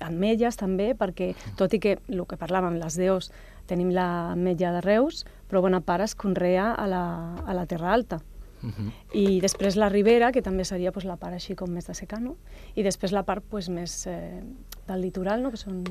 ametlles 0.00 0.56
també, 0.56 0.67
perquè 0.76 1.34
tot 1.56 1.72
i 1.74 1.78
que 1.80 1.98
el 2.08 2.26
que 2.26 2.36
parlàvem, 2.36 2.78
les 2.78 2.96
deus, 2.96 3.30
tenim 3.66 3.90
l'ametlla 3.90 4.72
de 4.72 4.80
Reus, 4.80 5.24
però 5.48 5.60
bona 5.64 5.80
part 5.80 6.04
es 6.04 6.14
conrea 6.14 6.72
a 6.74 6.86
la, 6.86 7.34
a 7.46 7.54
la 7.54 7.66
terra 7.66 7.92
alta. 7.92 8.20
Uh 8.62 8.70
-huh. 8.70 8.92
I 9.14 9.40
després 9.40 9.76
la 9.76 9.88
ribera, 9.88 10.32
que 10.32 10.42
també 10.42 10.64
seria 10.64 10.92
pues, 10.92 11.04
la 11.04 11.16
part 11.16 11.34
així 11.34 11.54
com 11.54 11.70
més 11.70 11.86
de 11.86 11.94
secano, 11.94 12.36
i 12.74 12.82
després 12.82 13.12
la 13.12 13.22
part 13.22 13.44
pues, 13.48 13.68
més 13.68 14.06
eh, 14.06 14.42
del 14.86 15.00
litoral, 15.00 15.42
no? 15.42 15.50
que 15.50 15.56
són... 15.56 15.84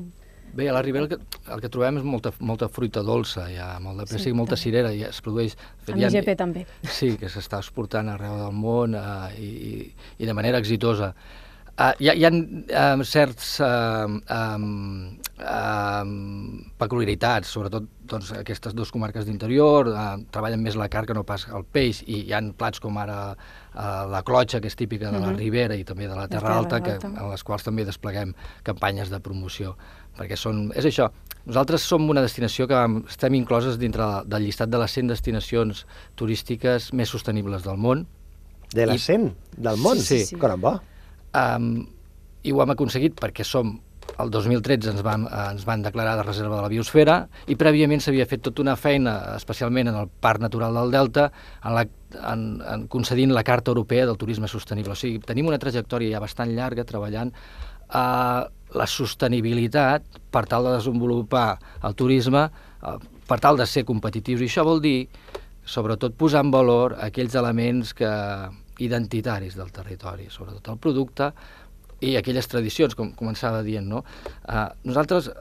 Bé, 0.54 0.68
a 0.68 0.72
la 0.72 0.80
Ribera 0.82 1.04
el 1.04 1.08
que, 1.10 1.18
el 1.52 1.60
que 1.60 1.68
trobem 1.68 1.98
és 1.98 2.04
molta, 2.04 2.32
molta 2.40 2.68
fruita 2.68 3.02
dolça, 3.02 3.50
hi 3.50 3.56
ha 3.56 3.78
molt 3.80 3.98
de 3.98 4.04
pressa 4.06 4.24
Sí, 4.24 4.30
i 4.30 4.32
molta 4.32 4.54
també. 4.54 4.62
cirera, 4.62 4.92
i 4.94 5.02
es 5.02 5.20
produeix... 5.20 5.56
ha- 5.86 5.96
IGP 5.96 6.36
també. 6.36 6.66
Sí, 6.82 7.16
que 7.16 7.28
s'està 7.28 7.58
exportant 7.58 8.08
arreu 8.08 8.36
del 8.38 8.52
món 8.52 8.94
uh, 8.94 9.28
i, 9.38 9.92
i 10.18 10.26
de 10.26 10.32
manera 10.34 10.58
exitosa. 10.58 11.14
Uh, 11.78 11.92
hi, 12.02 12.08
ha, 12.10 12.14
hi 12.18 12.24
ha 12.26 12.30
um, 12.96 13.02
certs 13.06 13.60
uh, 13.62 14.08
um, 14.10 15.12
um, 15.38 16.64
peculiaritats, 16.80 17.52
sobretot 17.54 17.84
doncs, 18.10 18.32
aquestes 18.34 18.74
dues 18.74 18.90
comarques 18.90 19.28
d'interior, 19.28 19.86
uh, 19.92 20.16
treballen 20.34 20.58
més 20.64 20.74
la 20.74 20.88
carn 20.90 21.06
que 21.06 21.14
no 21.14 21.22
pas 21.28 21.44
el 21.54 21.62
peix, 21.62 22.00
i 22.10 22.24
hi 22.26 22.34
han 22.34 22.48
plats 22.58 22.82
com 22.82 22.98
ara 22.98 23.18
uh, 23.30 24.08
la 24.10 24.24
clotxa, 24.26 24.58
que 24.60 24.66
és 24.66 24.74
típica 24.74 25.12
de 25.12 25.20
la 25.20 25.28
Mhm. 25.30 25.38
Ribera 25.38 25.76
i 25.78 25.84
també 25.86 26.08
de 26.10 26.16
la 26.18 26.26
Terra 26.26 26.48
Terra 26.48 26.58
Alta, 26.58 26.80
que, 26.82 26.96
en 27.06 27.30
les 27.30 27.44
quals 27.46 27.62
també 27.62 27.84
despleguem 27.86 28.34
campanyes 28.66 29.08
de 29.14 29.20
promoció, 29.20 29.76
perquè 30.18 30.34
són, 30.36 30.72
és 30.74 30.84
això, 30.84 31.12
nosaltres 31.46 31.80
som 31.86 32.10
una 32.10 32.22
destinació 32.26 32.66
que 32.66 32.74
vam- 32.74 33.04
estem 33.08 33.34
incloses 33.38 33.78
dintre 33.78 34.24
del 34.26 34.42
llistat 34.42 34.68
de 34.68 34.78
les 34.82 34.90
100 34.90 35.06
destinacions 35.14 35.86
turístiques 36.16 36.92
més 36.92 37.08
sostenibles 37.08 37.62
del 37.62 37.76
món, 37.78 38.06
De 38.74 38.84
la 38.84 38.96
I- 38.96 38.98
100 38.98 39.30
del 39.56 39.76
món? 39.78 39.96
Sí, 39.96 40.24
sí. 40.26 40.36
Caramba. 40.36 40.82
Um, 41.36 41.86
I 42.42 42.54
ho 42.54 42.62
hem 42.62 42.72
aconseguit 42.72 43.18
perquè 43.18 43.44
som 43.44 43.76
el 44.18 44.30
2013 44.30 44.90
ens 44.90 45.02
van, 45.04 45.26
eh, 45.26 45.44
ens 45.52 45.64
van 45.68 45.82
declarar 45.82 46.16
de 46.16 46.24
reserva 46.24 46.56
de 46.56 46.62
la 46.62 46.70
biosfera 46.72 47.18
i 47.46 47.56
prèviament 47.60 48.00
s'havia 48.00 48.26
fet 48.26 48.42
tota 48.42 48.62
una 48.64 48.76
feina, 48.76 49.34
especialment 49.36 49.90
en 49.92 49.98
el 50.00 50.08
Parc 50.08 50.40
Natural 50.40 50.74
del 50.74 50.90
Delta, 50.94 51.30
en, 51.62 51.74
la, 51.74 51.84
en, 52.32 52.44
en 52.62 52.86
concedint 52.88 53.34
la 53.34 53.44
Carta 53.44 53.70
Europea 53.70 54.06
del 54.06 54.18
Turisme 54.18 54.48
Sostenible. 54.48 54.96
O 54.96 54.98
sigui, 54.98 55.20
tenim 55.20 55.50
una 55.50 55.60
trajectòria 55.60 56.16
ja 56.16 56.22
bastant 56.24 56.54
llarga 56.56 56.86
treballant 56.88 57.34
a 57.88 58.48
la 58.74 58.86
sostenibilitat 58.86 60.18
per 60.30 60.44
tal 60.46 60.66
de 60.68 60.76
desenvolupar 60.76 61.58
el 61.84 61.94
turisme, 61.96 62.48
eh, 62.82 62.96
per 63.28 63.40
tal 63.40 63.56
de 63.56 63.66
ser 63.66 63.84
competitius. 63.84 64.42
I 64.42 64.50
això 64.50 64.64
vol 64.64 64.82
dir, 64.84 65.08
sobretot, 65.64 66.16
posar 66.16 66.44
en 66.44 66.50
valor 66.50 66.96
aquells 67.04 67.36
elements 67.38 67.94
que, 67.94 68.10
identitaris 68.84 69.56
del 69.58 69.72
territori, 69.74 70.28
sobretot 70.30 70.70
el 70.72 70.78
producte 70.78 71.32
i 72.04 72.14
aquelles 72.18 72.46
tradicions, 72.46 72.94
com 72.94 73.10
començava 73.18 73.62
dient, 73.66 73.88
no? 73.90 74.04
Uh, 74.46 74.68
nosaltres, 74.86 75.32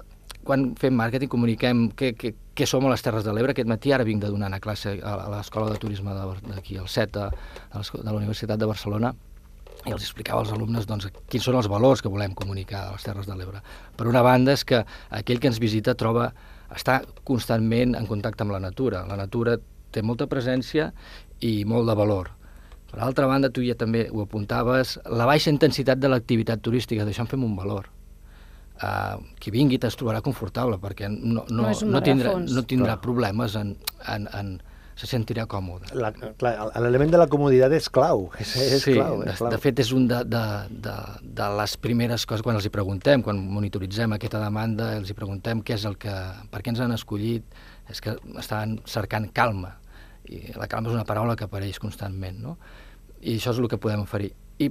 quan 0.47 0.71
fem 0.79 0.95
màrqueting, 0.95 1.29
comuniquem 1.29 1.87
què, 1.97 2.13
què, 2.17 2.31
què 2.57 2.65
som 2.69 2.85
a 2.87 2.91
les 2.93 3.03
Terres 3.05 3.25
de 3.27 3.33
l'Ebre. 3.35 3.53
Aquest 3.53 3.69
matí 3.69 3.91
ara 3.93 4.07
vinc 4.07 4.23
de 4.23 4.31
donar 4.31 4.49
una 4.49 4.61
classe 4.63 4.95
a, 5.03 5.15
l'Escola 5.35 5.69
de 5.73 5.79
Turisme 5.81 6.15
d'aquí, 6.15 6.79
al 6.79 6.87
CETA, 6.89 7.29
de, 7.73 7.81
de 7.83 8.07
la 8.07 8.17
Universitat 8.17 8.59
de 8.59 8.69
Barcelona, 8.69 9.13
i 9.85 9.93
els 9.93 10.03
explicava 10.03 10.41
als 10.41 10.51
alumnes 10.55 10.87
doncs, 10.87 11.11
quins 11.29 11.45
són 11.45 11.59
els 11.59 11.69
valors 11.71 12.01
que 12.01 12.11
volem 12.11 12.33
comunicar 12.35 12.87
a 12.87 12.95
les 12.95 13.05
Terres 13.05 13.27
de 13.29 13.35
l'Ebre. 13.37 13.61
Per 13.99 14.07
una 14.09 14.23
banda 14.25 14.55
és 14.57 14.65
que 14.67 14.81
aquell 15.19 15.43
que 15.43 15.51
ens 15.51 15.61
visita 15.63 15.95
troba 15.99 16.31
està 16.73 17.01
constantment 17.27 17.95
en 17.99 18.07
contacte 18.09 18.43
amb 18.43 18.55
la 18.55 18.63
natura. 18.63 19.05
La 19.07 19.19
natura 19.19 19.55
té 19.91 20.03
molta 20.03 20.27
presència 20.31 20.89
i 21.45 21.61
molt 21.69 21.87
de 21.87 21.95
valor. 21.95 22.33
Per 22.97 23.05
altra 23.05 23.27
banda, 23.29 23.51
tu 23.53 23.61
ja 23.61 23.75
també 23.77 24.07
ho 24.09 24.23
apuntaves, 24.23 24.95
la 25.05 25.27
baixa 25.29 25.51
intensitat 25.53 25.99
de 26.01 26.09
l'activitat 26.09 26.63
turística, 26.65 27.03
d'això 27.05 27.27
en 27.27 27.29
fem 27.29 27.43
un 27.45 27.53
valor. 27.53 27.91
Uh, 28.77 29.19
qui 29.41 29.51
vingui 29.53 29.77
es 29.85 29.97
trobarà 29.97 30.19
confortable 30.25 30.77
perquè 30.81 31.07
no, 31.09 31.43
no, 31.49 31.67
No 31.69 31.91
no, 31.93 32.01
tindrà, 32.01 32.33
no 32.37 32.63
tindrà 32.65 32.95
Clar. 32.95 33.01
problemes 33.01 33.55
en, 33.57 33.71
en, 34.13 34.27
en, 34.37 34.51
se 34.97 35.05
sentirà 35.09 35.45
còmode. 35.45 35.91
L'element 35.93 37.13
de 37.13 37.21
la 37.21 37.27
comoditat 37.29 37.75
és 37.77 37.89
clau. 37.93 38.31
És, 38.41 38.55
és 38.57 38.85
sí, 38.87 38.95
clau, 38.97 39.21
de, 39.21 39.29
és 39.29 39.41
clau. 39.43 39.53
de 39.53 39.59
fet 39.61 39.83
és 39.85 39.93
un 39.93 40.07
de, 40.09 40.23
de, 40.25 40.43
de, 40.87 40.95
de 41.37 41.49
les 41.59 41.77
primeres 41.85 42.25
coses 42.25 42.45
quan 42.45 42.57
els 42.57 42.65
hi 42.65 42.73
preguntem, 42.73 43.21
quan 43.25 43.37
monitoritzem 43.37 44.17
aquesta 44.17 44.41
demanda, 44.41 44.95
els 44.97 45.13
hi 45.13 45.17
preguntem 45.17 45.61
què 45.61 45.77
és 45.77 45.85
el 45.85 45.99
que, 46.01 46.17
per 46.49 46.65
què 46.65 46.73
ens 46.73 46.81
han 46.81 46.97
escollit, 46.97 47.61
és 47.93 48.01
que 48.01 48.17
estan 48.41 48.79
cercant 48.89 49.29
calma, 49.37 49.75
i 50.25 50.47
la 50.57 50.65
calma 50.65 50.89
és 50.89 50.97
una 50.97 51.05
paraula 51.05 51.37
que 51.37 51.45
apareix 51.45 51.77
constantment, 51.81 52.41
no? 52.41 52.57
I 53.21 53.37
això 53.37 53.53
és 53.53 53.61
el 53.61 53.69
que 53.71 53.79
podem 53.81 54.03
oferir. 54.03 54.31
I 54.61 54.69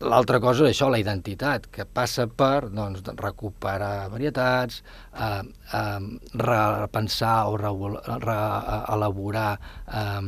l'altra 0.00 0.38
cosa 0.42 0.66
és 0.66 0.76
això, 0.76 0.90
la 0.92 1.00
identitat, 1.02 1.66
que 1.74 1.86
passa 1.86 2.28
per 2.28 2.68
doncs, 2.70 3.02
recuperar 3.18 4.08
varietats, 4.12 4.82
eh, 5.14 5.42
eh, 5.80 6.08
repensar 6.44 7.36
o 7.50 7.56
re, 7.58 7.72
re, 8.22 8.38
eh, 9.88 10.22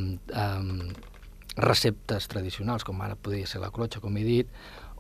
eh, 0.45 0.59
receptes 1.61 2.29
tradicionals, 2.29 2.85
com 2.85 3.01
ara 3.03 3.17
podria 3.17 3.47
ser 3.47 3.61
la 3.61 3.71
clotxa, 3.75 4.01
com 4.01 4.17
he 4.17 4.25
dit, 4.25 4.49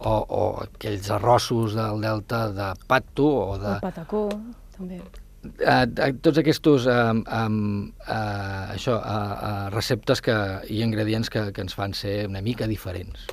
o, 0.00 0.12
o 0.12 0.44
aquells 0.64 1.10
arrossos 1.12 1.74
del 1.76 2.00
delta 2.00 2.46
de 2.56 2.70
pato 2.88 3.28
o 3.28 3.58
de... 3.58 3.74
El 3.76 3.84
patacó, 3.84 4.28
també. 4.76 5.02
Uh, 5.40 5.86
tots 6.20 6.36
aquests 6.36 6.68
uh, 6.68 7.12
um, 7.24 7.92
uh, 8.04 8.74
això, 8.74 8.98
uh, 8.98 9.00
uh, 9.00 9.68
receptes 9.72 10.20
que, 10.20 10.34
i 10.68 10.82
ingredients 10.84 11.32
que, 11.32 11.46
que 11.56 11.64
ens 11.64 11.76
fan 11.76 11.96
ser 11.96 12.26
una 12.28 12.42
mica 12.44 12.68
diferents. 12.68 13.24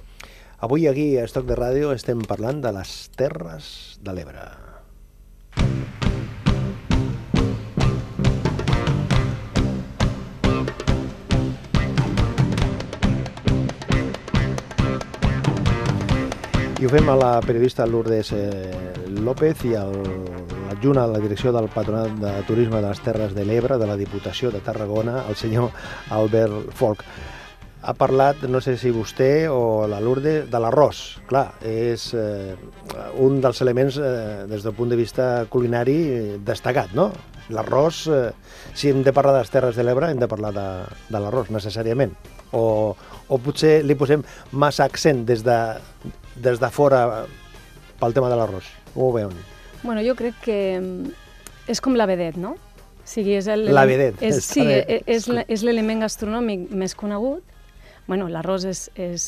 Avui 0.64 0.88
aquí 0.88 1.18
a 1.20 1.26
Estoc 1.28 1.50
de 1.50 1.58
Ràdio 1.60 1.92
estem 1.92 2.24
parlant 2.24 2.64
de 2.64 2.72
les 2.80 2.94
Terres 3.20 4.00
de 4.00 4.16
l'Ebre. 4.16 4.48
I 16.78 16.86
ho 16.86 16.90
fem 16.94 17.10
a 17.10 17.20
la 17.20 17.32
periodista 17.42 17.86
Lourdes 17.90 18.32
eh, 18.38 18.94
López 19.26 19.66
i 19.66 19.76
al 19.76 20.57
l'adjunt 20.78 20.98
a 21.02 21.08
la 21.10 21.18
direcció 21.18 21.50
del 21.50 21.72
Patronat 21.74 22.20
de 22.22 22.32
Turisme 22.46 22.78
de 22.84 22.86
les 22.92 23.00
Terres 23.02 23.32
de 23.34 23.42
l'Ebre 23.44 23.80
de 23.82 23.88
la 23.90 23.96
Diputació 23.98 24.52
de 24.54 24.60
Tarragona, 24.62 25.24
el 25.28 25.36
senyor 25.36 25.72
Albert 26.14 26.70
Folk. 26.78 27.02
Ha 27.82 27.96
parlat, 27.98 28.44
no 28.46 28.62
sé 28.62 28.76
si 28.78 28.92
vostè 28.94 29.48
o 29.50 29.88
la 29.90 29.98
Lourdes, 30.04 30.46
de 30.52 30.62
l'arròs. 30.62 31.00
Clar, 31.26 31.48
és 31.66 32.12
eh, 32.14 32.54
un 33.18 33.42
dels 33.42 33.64
elements 33.66 33.98
eh, 33.98 34.46
des 34.46 34.62
del 34.62 34.78
punt 34.78 34.94
de 34.94 35.00
vista 35.02 35.48
culinari 35.50 35.98
eh, 36.12 36.38
destacat, 36.46 36.94
no? 36.94 37.10
L'arròs, 37.50 38.06
eh, 38.14 38.30
si 38.78 38.94
hem 38.94 39.02
de 39.02 39.16
parlar 39.18 39.34
de 39.34 39.48
les 39.48 39.54
Terres 39.58 39.82
de 39.82 39.88
l'Ebre, 39.88 40.12
hem 40.14 40.22
de 40.22 40.30
parlar 40.30 40.54
de, 40.54 40.70
de 41.10 41.26
l'arròs, 41.26 41.50
necessàriament. 41.50 42.14
O, 42.54 42.94
o 42.94 43.42
potser 43.42 43.80
li 43.82 43.98
posem 43.98 44.22
massa 44.54 44.86
accent 44.86 45.26
des 45.26 45.42
de, 45.42 45.60
des 46.38 46.62
de 46.62 46.74
fora 46.74 47.26
pel 47.98 48.14
tema 48.14 48.30
de 48.30 48.38
l'arròs. 48.38 48.76
Com 48.94 49.10
ho 49.10 49.14
veuen? 49.22 49.57
Bueno, 49.84 50.02
jo 50.06 50.16
crec 50.16 50.38
que 50.44 50.60
mm, 50.80 51.12
és 51.72 51.82
com 51.84 51.96
la 51.96 52.08
vedet, 52.10 52.38
no? 52.40 52.56
O 53.08 53.08
sigui, 53.08 53.38
és 53.40 53.48
el, 53.48 53.70
La 53.72 53.86
vedet, 53.88 54.18
És, 54.22 54.42
està 54.42 54.58
sí, 54.58 54.66
bé. 54.68 54.82
és, 55.06 55.28
és 55.30 55.46
és 55.48 55.64
l'element 55.64 56.04
gastronòmic 56.04 56.72
més 56.76 56.96
conegut. 56.96 57.44
Bueno, 58.08 58.30
l'arròs 58.32 58.64
és, 58.68 58.86
és 58.96 59.24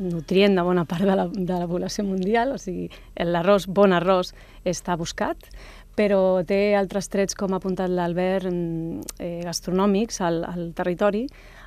nutrient 0.00 0.56
de 0.56 0.64
bona 0.64 0.86
part 0.88 1.04
de 1.04 1.16
la, 1.16 1.26
de 1.28 1.56
la 1.60 1.68
població 1.68 2.04
mundial, 2.04 2.54
o 2.54 2.58
sigui, 2.60 2.88
l'arròs, 3.16 3.66
bon 3.68 3.92
arròs, 3.92 4.32
està 4.64 4.96
buscat, 4.96 5.36
però 5.96 6.40
té 6.48 6.74
altres 6.76 7.10
trets, 7.12 7.36
com 7.36 7.52
ha 7.52 7.60
apuntat 7.60 7.92
l'Albert, 7.92 8.48
mm, 8.48 9.16
eh, 9.20 9.40
gastronòmics 9.44 10.22
al, 10.24 10.40
al 10.48 10.70
territori, 10.76 11.26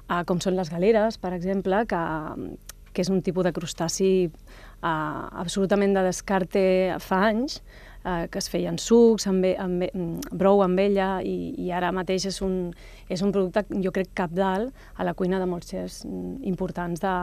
eh, 0.10 0.22
com 0.26 0.42
són 0.42 0.58
les 0.58 0.74
galeres, 0.74 1.20
per 1.22 1.34
exemple, 1.38 1.84
que, 1.86 2.02
que 2.94 3.06
és 3.06 3.14
un 3.14 3.22
tipus 3.22 3.46
de 3.46 3.54
crustaci 3.54 4.12
eh, 4.26 4.32
absolutament 4.90 5.94
de 5.94 6.06
descarte 6.10 6.66
fa 7.06 7.28
anys, 7.30 7.62
eh, 8.06 8.28
que 8.32 8.40
es 8.40 8.50
feien 8.52 8.78
sucs, 8.82 9.28
amb, 9.28 9.46
amb, 9.60 9.86
amb 9.90 10.30
brou 10.32 10.62
amb 10.66 10.80
ella, 10.80 11.20
i, 11.26 11.54
i 11.66 11.72
ara 11.76 11.92
mateix 11.96 12.28
és 12.30 12.40
un, 12.46 12.72
és 13.10 13.22
un 13.26 13.34
producte, 13.36 13.66
jo 13.84 13.92
crec, 13.96 14.14
capdalt 14.18 14.74
a 14.96 15.06
la 15.08 15.16
cuina 15.18 15.40
de 15.42 15.50
molts 15.50 15.74
xefs 15.74 16.04
mm, 16.06 16.44
importants 16.52 17.02
de, 17.04 17.16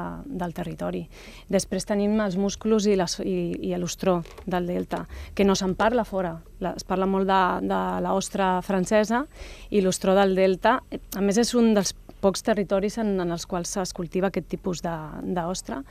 del 0.43 0.55
territori. 0.57 1.05
Després 1.53 1.87
tenim 1.89 2.19
els 2.25 2.39
musclos 2.41 2.87
i, 2.91 2.97
les, 2.99 3.19
i, 3.25 3.39
i 3.71 3.75
l'ostró 3.79 4.21
del 4.47 4.69
delta, 4.71 5.05
que 5.35 5.47
no 5.47 5.57
se'n 5.59 5.77
parla 5.79 6.05
fora. 6.09 6.37
La, 6.63 6.75
es 6.79 6.87
parla 6.87 7.09
molt 7.11 7.27
de, 7.31 7.43
de 7.67 7.83
l'ostra 8.05 8.55
francesa 8.63 9.25
i 9.71 9.83
l'ostró 9.83 10.15
del 10.19 10.37
delta. 10.39 10.79
A 11.17 11.23
més, 11.25 11.41
és 11.43 11.55
un 11.59 11.73
dels 11.75 11.95
pocs 12.23 12.45
territoris 12.47 13.01
en, 13.03 13.17
en 13.21 13.35
els 13.35 13.47
quals 13.51 13.75
es 13.83 13.93
cultiva 13.97 14.31
aquest 14.31 14.47
tipus 14.53 14.83
d'ostra, 14.85 15.83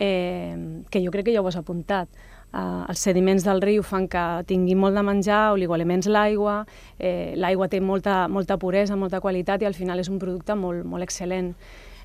eh, 0.00 0.82
que 0.90 1.02
jo 1.04 1.12
crec 1.14 1.30
que 1.30 1.34
ja 1.36 1.42
ho 1.44 1.48
has 1.48 1.58
apuntat. 1.60 2.08
Eh, 2.52 2.84
els 2.88 3.04
sediments 3.06 3.44
del 3.46 3.62
riu 3.62 3.84
fan 3.86 4.08
que 4.08 4.24
tingui 4.46 4.74
molt 4.74 4.96
de 4.98 5.04
menjar, 5.06 5.52
oligoelements 5.56 6.08
l'aigua, 6.10 6.64
eh, 6.98 7.34
l'aigua 7.36 7.68
té 7.68 7.80
molta, 7.80 8.26
molta 8.28 8.58
puresa, 8.58 8.96
molta 8.96 9.20
qualitat 9.20 9.62
i 9.62 9.70
al 9.70 9.74
final 9.74 9.98
és 10.00 10.08
un 10.08 10.18
producte 10.18 10.54
molt, 10.54 10.84
molt 10.84 11.06
excel·lent 11.06 11.54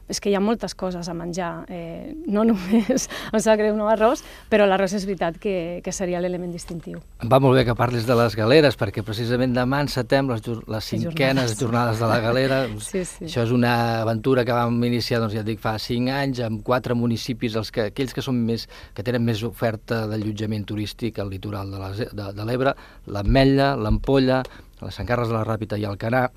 és 0.07 0.19
que 0.21 0.29
hi 0.29 0.35
ha 0.37 0.41
moltes 0.43 0.75
coses 0.77 1.07
a 1.09 1.15
menjar, 1.17 1.65
eh, 1.69 2.13
no 2.27 2.43
només, 2.49 3.07
em 3.31 3.41
sap 3.41 3.57
greu, 3.59 3.75
no 3.77 3.89
arròs, 3.89 4.23
però 4.51 4.67
l'arròs 4.69 4.93
és 4.97 5.05
veritat 5.07 5.39
que, 5.41 5.81
que 5.85 5.93
seria 5.95 6.21
l'element 6.21 6.51
distintiu. 6.53 7.01
Em 7.23 7.31
va 7.31 7.39
molt 7.41 7.57
bé 7.57 7.65
que 7.67 7.75
parlis 7.77 8.05
de 8.07 8.17
les 8.17 8.37
galeres, 8.37 8.77
perquè 8.77 9.03
precisament 9.05 9.55
demà 9.55 9.81
encetem 9.85 10.29
les, 10.31 10.45
les 10.45 10.91
cinquenes 10.91 11.55
jornades. 11.55 11.59
jornades 11.59 12.03
de 12.03 12.11
la 12.11 12.19
galera. 12.23 12.61
sí, 12.91 13.05
sí. 13.05 13.25
Això 13.29 13.45
és 13.47 13.53
una 13.55 13.75
aventura 14.03 14.45
que 14.45 14.55
vam 14.55 14.77
iniciar, 14.85 15.21
doncs 15.23 15.35
ja 15.37 15.43
et 15.43 15.49
dic, 15.49 15.61
fa 15.63 15.77
cinc 15.81 16.13
anys, 16.13 16.43
amb 16.45 16.61
quatre 16.65 16.97
municipis, 16.97 17.57
els 17.57 17.71
que, 17.73 17.89
aquells 17.91 18.13
que 18.13 18.23
són 18.25 18.41
més, 18.45 18.67
que 18.93 19.05
tenen 19.05 19.25
més 19.25 19.43
oferta 19.47 20.05
d'allotjament 20.09 20.67
turístic 20.69 21.19
al 21.19 21.33
litoral 21.33 21.73
de 21.73 22.45
l'Ebre, 22.45 22.75
l'Ametlla, 23.09 23.73
l'Ampolla, 23.79 24.43
les 24.81 24.95
Sant 24.95 25.07
Carles 25.07 25.31
de 25.31 25.37
la 25.37 25.45
Ràpita 25.47 25.79
i 25.79 25.87
el 25.87 25.97
Canà, 25.97 26.27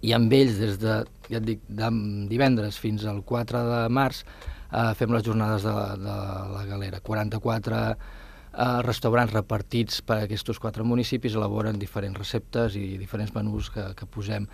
i 0.00 0.14
amb 0.16 0.32
ells 0.32 0.56
des 0.60 0.78
de, 0.80 1.02
ja 1.28 1.40
et 1.40 1.46
dic, 1.46 1.60
de 1.68 1.90
divendres 2.30 2.78
fins 2.80 3.04
al 3.08 3.20
4 3.26 3.60
de 3.68 3.82
març 3.92 4.24
eh, 4.72 4.92
fem 4.96 5.12
les 5.12 5.26
jornades 5.26 5.66
de, 5.66 5.74
de 6.00 6.16
la 6.54 6.64
galera. 6.68 7.00
44 7.04 7.80
eh, 7.80 8.80
restaurants 8.86 9.34
repartits 9.34 10.00
per 10.06 10.22
aquests 10.24 10.58
quatre 10.62 10.86
municipis 10.86 11.36
elaboren 11.38 11.78
diferents 11.78 12.18
receptes 12.18 12.76
i 12.78 12.96
diferents 12.98 13.34
menús 13.36 13.70
que, 13.74 13.90
que 13.98 14.08
posem. 14.08 14.48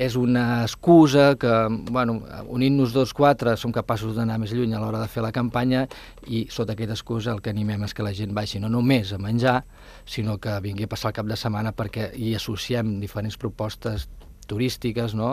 És 0.00 0.14
una 0.16 0.62
excusa 0.62 1.34
que, 1.40 1.52
bueno, 1.90 2.20
unint-nos 2.48 2.92
dos 2.94 3.12
quatre, 3.16 3.56
som 3.58 3.72
capaços 3.74 4.14
d'anar 4.16 4.38
més 4.38 4.52
lluny 4.54 4.74
a 4.74 4.80
l'hora 4.80 5.00
de 5.02 5.08
fer 5.10 5.24
la 5.24 5.32
campanya 5.34 5.86
i 6.26 6.44
sota 6.52 6.76
aquesta 6.76 6.94
excusa 6.94 7.34
el 7.34 7.42
que 7.42 7.50
animem 7.50 7.82
és 7.84 7.94
que 7.96 8.06
la 8.06 8.14
gent 8.16 8.34
vagi 8.36 8.62
no 8.62 8.70
només 8.70 9.12
a 9.12 9.18
menjar, 9.18 9.60
sinó 10.06 10.38
que 10.38 10.54
vingui 10.62 10.86
a 10.86 10.92
passar 10.92 11.10
el 11.10 11.18
cap 11.18 11.28
de 11.28 11.38
setmana 11.38 11.74
perquè 11.76 12.12
hi 12.14 12.36
associem 12.38 12.98
diferents 13.02 13.40
propostes 13.40 14.06
turístiques, 14.50 15.14
no? 15.18 15.32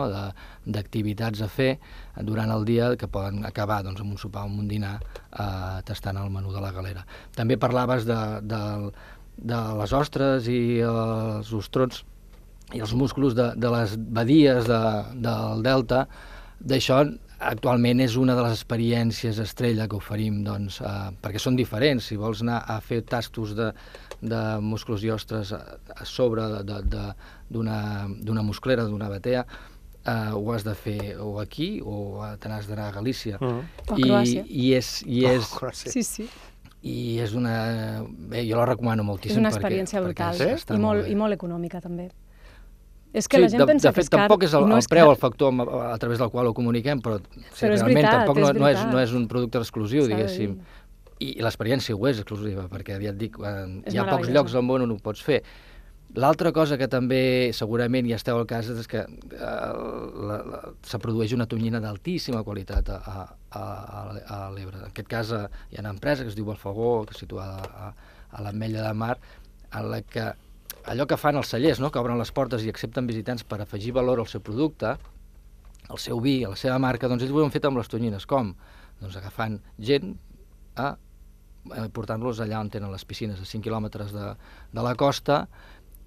d'activitats 0.66 1.42
a 1.44 1.48
fer 1.50 1.70
durant 2.26 2.52
el 2.54 2.66
dia 2.68 2.92
que 3.00 3.10
poden 3.10 3.44
acabar 3.48 3.82
doncs, 3.86 4.02
amb 4.04 4.14
un 4.14 4.20
sopar 4.20 4.46
o 4.46 4.50
amb 4.50 4.62
un 4.62 4.68
dinar 4.70 4.96
eh, 4.98 5.78
tastant 5.88 6.20
el 6.22 6.30
menú 6.34 6.54
de 6.54 6.62
la 6.64 6.72
galera. 6.76 7.04
També 7.36 7.58
parlaves 7.60 8.06
de, 8.08 8.18
de, 8.46 8.62
de 9.54 9.60
les 9.80 9.96
ostres 10.02 10.48
i 10.52 10.60
els 10.86 11.52
ostrons 11.54 12.04
i 12.76 12.82
els 12.84 12.92
músculs 12.92 13.36
de, 13.36 13.52
de 13.56 13.70
les 13.72 13.94
badies 13.96 14.66
de, 14.68 14.82
del 15.24 15.64
delta, 15.64 16.04
d'això 16.60 17.04
actualment 17.38 18.00
és 18.00 18.16
una 18.18 18.34
de 18.34 18.42
les 18.42 18.52
experiències 18.58 19.38
estrella 19.38 19.86
que 19.88 19.96
oferim, 19.96 20.42
doncs, 20.44 20.80
eh, 20.80 21.10
perquè 21.22 21.38
són 21.38 21.56
diferents. 21.56 22.04
Si 22.10 22.16
vols 22.16 22.42
anar 22.42 22.64
a 22.66 22.80
fer 22.80 23.02
tastos 23.06 23.54
de, 23.58 23.70
de 24.20 24.40
musclos 24.60 25.04
i 25.06 25.10
ostres 25.14 25.52
a, 25.52 25.60
a 25.96 26.04
sobre 26.04 26.42
d'una 27.50 28.42
musclera, 28.42 28.84
d'una 28.84 29.08
batea, 29.08 29.44
eh, 30.04 30.30
ho 30.34 30.52
has 30.52 30.64
de 30.64 30.74
fer 30.74 31.16
o 31.20 31.38
aquí 31.40 31.80
o 31.84 32.20
te 32.40 32.48
n'has 32.48 32.66
d'anar 32.68 32.88
a 32.88 32.92
Galícia. 32.98 33.38
Mm. 33.40 33.64
O 33.88 33.94
a 33.94 33.98
Croàcia. 33.98 34.44
I, 34.46 34.68
i 34.68 34.74
és, 34.74 34.92
i 35.06 35.24
és, 35.26 35.52
Oh, 35.62 35.70
Sí, 35.72 36.02
sí. 36.02 36.28
i 36.82 37.18
és 37.20 37.34
una... 37.34 38.04
Bé, 38.08 38.44
jo 38.48 38.56
la 38.56 38.66
recomano 38.66 39.04
moltíssim. 39.04 39.36
És 39.36 39.40
una 39.40 39.50
perquè- 39.50 39.60
experiència 39.62 40.00
perquè 40.02 40.32
brutal 40.32 40.56
està 40.56 40.74
i, 40.76 40.78
molt, 40.82 41.04
bé. 41.04 41.10
i 41.12 41.14
molt 41.18 41.34
econòmica 41.34 41.80
també. 41.80 42.10
És 43.12 43.26
que 43.28 43.38
sí, 43.38 43.42
la 43.42 43.48
gent 43.48 43.62
de, 43.62 43.66
pensa 43.66 43.88
de 43.88 43.92
fet, 43.94 44.02
que 44.02 44.06
és 44.06 44.10
car 44.12 44.20
tampoc 44.26 44.42
és 44.44 44.52
el, 44.54 44.66
no 44.68 44.76
el 44.76 44.82
és 44.84 44.88
preu 44.90 45.06
car. 45.06 45.14
el 45.14 45.20
factor 45.20 45.52
amb- 45.52 45.64
a, 45.68 45.92
a 45.94 45.98
través 45.98 46.18
del 46.18 46.28
qual 46.30 46.46
ho 46.50 46.54
comuniquem, 46.54 47.00
però, 47.00 47.16
sí, 47.22 47.40
Però 47.64 47.72
és 47.72 47.80
realment 47.80 47.94
veritat, 48.02 48.18
tampoc 48.26 48.36
no, 48.42 48.50
és 48.50 48.58
no, 48.58 48.68
és, 48.68 48.76
veritat. 48.76 48.92
no 48.92 49.00
és 49.00 49.12
un 49.16 49.28
producte 49.28 49.58
exclusiu, 49.58 50.06
diguéssim. 50.06 50.58
I, 51.18 51.32
i 51.38 51.40
l'experiència 51.42 51.96
ho 51.96 52.06
és 52.06 52.20
exclusiva, 52.20 52.68
perquè 52.70 53.00
ja 53.02 53.10
et 53.10 53.18
dic, 53.18 53.40
eh, 53.40 53.82
És 53.88 53.94
hi 53.94 53.98
ha 53.98 54.04
pocs 54.06 54.28
llocs 54.30 54.54
al 54.54 54.62
món 54.62 54.84
on 54.84 54.92
ho 54.92 54.98
pots 55.02 55.22
fer. 55.24 55.42
L'altra 56.14 56.52
cosa 56.56 56.78
que 56.80 56.86
també 56.88 57.50
segurament 57.52 58.06
hi 58.06 58.14
esteu 58.16 58.38
al 58.38 58.46
cas 58.48 58.68
és 58.70 58.86
que 58.88 59.02
eh, 59.04 60.68
se 60.86 60.98
produeix 61.02 61.32
una 61.36 61.46
tonyina 61.46 61.80
d'altíssima 61.84 62.42
qualitat 62.44 62.88
a, 62.94 62.98
a, 62.98 63.24
a, 63.50 63.64
a, 64.24 64.38
l'Ebre. 64.54 64.78
En 64.78 64.86
aquest 64.92 65.08
cas 65.10 65.32
eh, 65.32 65.42
hi 65.72 65.76
ha 65.78 65.84
una 65.84 65.92
empresa 65.96 66.22
que 66.24 66.32
es 66.32 66.36
diu 66.38 66.48
Alfagó, 66.52 67.04
que 67.08 67.16
és 67.16 67.20
situada 67.24 67.60
a, 67.60 67.90
a 68.32 68.42
l'Ametlla 68.44 68.86
de 68.86 68.94
Mar, 68.96 69.18
en 69.74 69.90
la 69.92 70.00
que 70.02 70.30
allò 70.86 71.06
que 71.08 71.18
fan 71.20 71.36
els 71.40 71.50
cellers, 71.52 71.80
no? 71.80 71.90
que 71.90 72.00
obren 72.00 72.18
les 72.18 72.32
portes 72.32 72.64
i 72.64 72.70
accepten 72.72 73.08
visitants 73.08 73.44
per 73.44 73.60
afegir 73.62 73.92
valor 73.96 74.22
al 74.22 74.28
seu 74.30 74.40
producte, 74.44 74.94
al 75.88 75.98
seu 75.98 76.20
vi, 76.20 76.42
a 76.44 76.52
la 76.52 76.60
seva 76.60 76.78
marca, 76.78 77.08
doncs 77.08 77.24
ells 77.24 77.34
ho 77.34 77.44
han 77.44 77.54
fet 77.54 77.66
amb 77.68 77.80
les 77.80 77.88
tonyines. 77.88 78.26
Com? 78.28 78.54
Doncs 79.00 79.16
agafant 79.20 79.58
gent 79.78 80.14
a 80.76 80.92
eh, 81.74 81.88
portant-los 81.94 82.42
allà 82.44 82.60
on 82.60 82.70
tenen 82.72 82.92
les 82.92 83.04
piscines, 83.08 83.40
a 83.40 83.48
5 83.48 83.64
quilòmetres 83.64 84.12
de, 84.14 84.32
de 84.74 84.84
la 84.84 84.94
costa, 84.98 85.46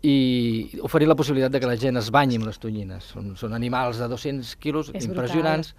i 0.02 0.80
oferir 0.82 1.08
la 1.10 1.16
possibilitat 1.18 1.54
de 1.54 1.60
que 1.62 1.70
la 1.70 1.78
gent 1.78 2.00
es 2.00 2.10
banyi 2.14 2.40
amb 2.40 2.48
les 2.50 2.58
tonyines. 2.62 3.12
Són, 3.14 3.36
són 3.38 3.54
animals 3.58 4.02
de 4.02 4.08
200 4.10 4.56
quilos 4.62 4.90
És 4.98 5.06
impressionants, 5.06 5.76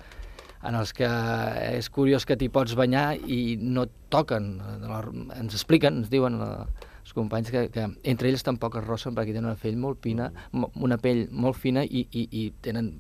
en 0.63 0.79
els 0.79 0.93
que 0.95 1.09
és 1.73 1.89
curiós 1.91 2.27
que 2.27 2.37
t'hi 2.39 2.49
pots 2.53 2.77
banyar 2.79 3.17
i 3.27 3.57
no 3.59 3.89
et 3.89 3.95
toquen. 4.15 4.55
Ens 5.35 5.57
expliquen, 5.59 6.03
ens 6.03 6.13
diuen 6.13 6.39
eh, 6.39 6.91
els 7.13 7.19
companys 7.21 7.51
que, 7.53 7.67
que 7.69 7.83
entre 8.09 8.31
ells 8.31 8.43
tampoc 8.47 8.79
es 8.81 8.87
rossen 8.87 9.13
perquè 9.15 9.35
tenen 9.35 9.51
una 9.51 9.59
pell 9.61 9.77
molt 9.77 10.01
fina, 10.03 10.31
mo- 10.57 10.71
una 10.81 10.97
pell 10.99 11.27
molt 11.31 11.59
fina 11.61 11.83
i, 11.85 12.07
i, 12.11 12.23
i 12.33 12.45
tenen 12.65 12.95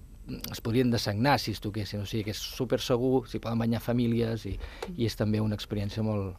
es 0.52 0.60
podrien 0.62 0.90
dessagnar 0.92 1.38
si 1.40 1.50
es 1.56 1.60
toquessin, 1.64 2.02
o 2.04 2.06
sigui 2.06 2.26
que 2.28 2.34
és 2.36 2.40
super 2.42 2.78
segur, 2.80 3.24
s'hi 3.28 3.40
poden 3.42 3.58
banyar 3.58 3.80
famílies 3.82 4.44
i, 4.46 4.52
i 4.96 5.08
és 5.08 5.16
també 5.18 5.40
una 5.42 5.56
experiència 5.58 6.04
molt, 6.06 6.36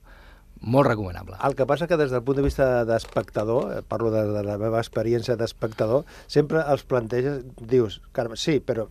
molt 0.62 0.88
recomanable. 0.88 1.36
El 1.44 1.58
que 1.58 1.66
passa 1.68 1.88
que 1.90 1.98
des 2.00 2.14
del 2.14 2.24
punt 2.24 2.38
de 2.40 2.46
vista 2.46 2.86
d'espectador, 2.88 3.74
eh, 3.74 3.82
parlo 3.86 4.12
de, 4.14 4.24
de 4.38 4.44
la 4.48 4.56
meva 4.62 4.80
experiència 4.80 5.36
d'espectador, 5.36 6.06
sempre 6.32 6.64
els 6.72 6.86
planteges, 6.88 7.42
dius, 7.60 8.00
carme, 8.16 8.38
sí, 8.40 8.60
però 8.64 8.88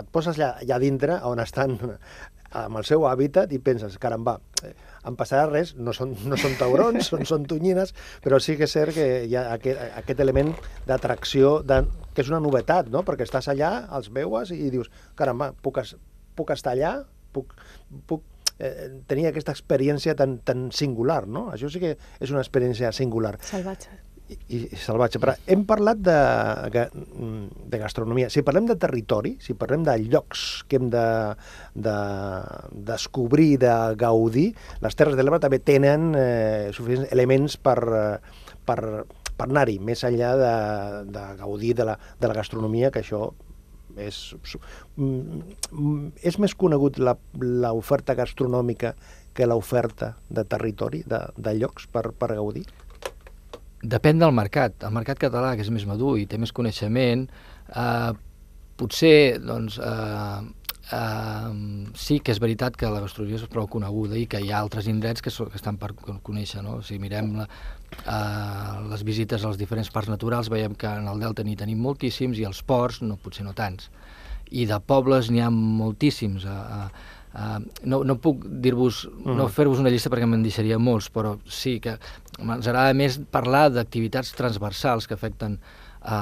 et 0.00 0.10
poses 0.12 0.36
allà, 0.36 0.56
allà 0.66 0.78
dintre 0.82 1.16
on 1.26 1.40
estan 1.42 1.78
amb 2.50 2.76
el 2.82 2.84
seu 2.86 3.06
hàbitat 3.08 3.52
i 3.56 3.58
penses, 3.62 3.96
caramba, 4.02 4.36
eh, 4.66 4.74
em 5.08 5.16
passarà 5.18 5.46
res, 5.50 5.74
no 5.76 5.94
són, 5.96 6.14
no 6.28 6.38
són 6.40 6.56
taurons, 6.60 7.08
són, 7.12 7.24
són 7.28 7.46
tonyines, 7.50 7.94
però 8.24 8.40
sí 8.42 8.56
que 8.58 8.68
és 8.68 8.74
cert 8.76 8.96
que 8.96 9.06
hi 9.26 9.36
ha 9.38 9.46
aquest, 9.54 9.80
aquest 10.02 10.24
element 10.24 10.52
d'atracció, 10.88 11.58
de, 11.66 11.82
que 12.14 12.24
és 12.24 12.32
una 12.32 12.42
novetat, 12.42 12.90
no? 12.92 13.04
perquè 13.06 13.26
estàs 13.28 13.50
allà, 13.52 13.72
els 13.96 14.10
veues 14.14 14.52
i 14.56 14.68
dius, 14.72 14.90
caramba, 15.18 15.52
puc, 15.64 15.80
puc 16.36 16.52
estar 16.56 16.76
allà, 16.76 16.98
puc, 17.32 17.54
puc 18.10 18.26
eh, 18.58 19.00
tenir 19.10 19.28
aquesta 19.30 19.54
experiència 19.56 20.14
tan, 20.18 20.38
tan 20.46 20.68
singular, 20.76 21.24
no? 21.26 21.48
Això 21.54 21.70
sí 21.72 21.82
que 21.82 21.96
és 21.96 22.32
una 22.34 22.42
experiència 22.44 22.92
singular 22.96 23.36
Salvatge. 23.40 23.96
I, 24.30 24.60
salvatge. 24.78 25.20
Però 25.22 25.34
hem 25.50 25.64
parlat 25.68 26.00
de, 26.04 26.16
de 27.70 27.80
gastronomia. 27.80 28.30
Si 28.32 28.44
parlem 28.46 28.68
de 28.70 28.76
territori, 28.80 29.34
si 29.42 29.56
parlem 29.58 29.84
de 29.86 29.96
llocs 30.06 30.64
que 30.68 30.80
hem 30.80 30.90
de, 30.92 31.06
de 31.74 31.96
descobrir, 32.90 33.58
de 33.62 33.74
gaudir, 34.00 34.50
les 34.84 34.98
Terres 34.98 35.18
de 35.18 35.26
l'Ebre 35.26 35.42
també 35.42 35.60
tenen 35.64 36.10
eh, 36.18 36.70
suficients 36.76 37.10
elements 37.14 37.58
per, 37.60 37.78
eh, 38.00 38.48
per, 38.66 38.80
per 39.36 39.48
anar-hi, 39.48 39.78
més 39.82 40.04
enllà 40.06 40.34
de, 40.40 40.56
de 41.14 41.28
gaudir 41.40 41.76
de 41.78 41.88
la, 41.92 41.96
de 42.20 42.30
la 42.30 42.36
gastronomia, 42.40 42.92
que 42.94 43.04
això 43.04 43.30
és, 43.98 44.18
mm, 44.96 46.10
és 46.22 46.38
més 46.38 46.54
conegut 46.54 47.00
l'oferta 47.00 48.14
gastronòmica 48.14 48.94
que 49.34 49.46
l'oferta 49.46 50.14
de 50.28 50.44
territori, 50.44 51.02
de, 51.06 51.20
de 51.36 51.56
llocs 51.58 51.88
per, 51.90 52.10
per 52.12 52.34
gaudir? 52.36 52.64
Depèn 53.82 54.18
del 54.20 54.32
mercat. 54.36 54.82
El 54.84 54.92
mercat 54.92 55.18
català, 55.18 55.54
que 55.56 55.64
és 55.64 55.70
més 55.72 55.86
madur 55.88 56.18
i 56.20 56.26
té 56.28 56.36
més 56.38 56.52
coneixement, 56.52 57.26
eh, 57.72 58.10
potser 58.76 59.38
doncs, 59.40 59.78
eh, 59.78 60.40
eh, 60.92 61.92
sí 61.94 62.18
que 62.20 62.32
és 62.32 62.40
veritat 62.40 62.76
que 62.76 62.90
la 62.92 63.00
gastronomia 63.00 63.38
és 63.40 63.46
prou 63.48 63.66
coneguda 63.68 64.18
i 64.18 64.26
que 64.26 64.40
hi 64.40 64.50
ha 64.52 64.58
altres 64.60 64.86
indrets 64.86 65.22
que, 65.22 65.30
so, 65.30 65.46
que 65.48 65.56
estan 65.56 65.78
per 65.80 65.94
con- 65.94 66.20
conèixer. 66.20 66.62
No? 66.62 66.82
Si 66.82 66.98
mirem 66.98 67.36
la, 67.38 67.48
eh, 68.04 68.88
les 68.90 69.02
visites 69.04 69.44
als 69.44 69.56
diferents 69.56 69.90
parcs 69.90 70.10
naturals, 70.12 70.50
veiem 70.52 70.74
que 70.74 70.86
en 70.86 71.08
el 71.08 71.20
Delta 71.20 71.42
n'hi 71.42 71.56
tenim 71.56 71.80
moltíssims 71.80 72.38
i 72.38 72.44
als 72.44 72.62
ports 72.62 73.00
no, 73.00 73.16
potser 73.16 73.44
no 73.44 73.54
tants. 73.54 73.88
I 74.50 74.66
de 74.66 74.80
pobles 74.80 75.30
n'hi 75.30 75.40
ha 75.40 75.48
moltíssims. 75.50 76.44
A, 76.44 76.58
a, 76.60 76.90
a, 77.32 77.60
no, 77.84 78.02
no 78.04 78.16
puc 78.18 78.42
dir-vos, 78.62 79.04
no 79.24 79.46
fer-vos 79.52 79.78
una 79.82 79.92
llista 79.92 80.10
perquè 80.10 80.26
me'n 80.26 80.42
deixaria 80.42 80.80
molts, 80.82 81.10
però 81.14 81.36
sí 81.46 81.78
que 81.82 81.96
ens 82.40 82.66
agrada 82.66 82.96
més 82.96 83.20
parlar 83.30 83.68
d'activitats 83.74 84.32
transversals 84.38 85.06
que 85.06 85.14
afecten 85.14 85.58
a, 86.00 86.18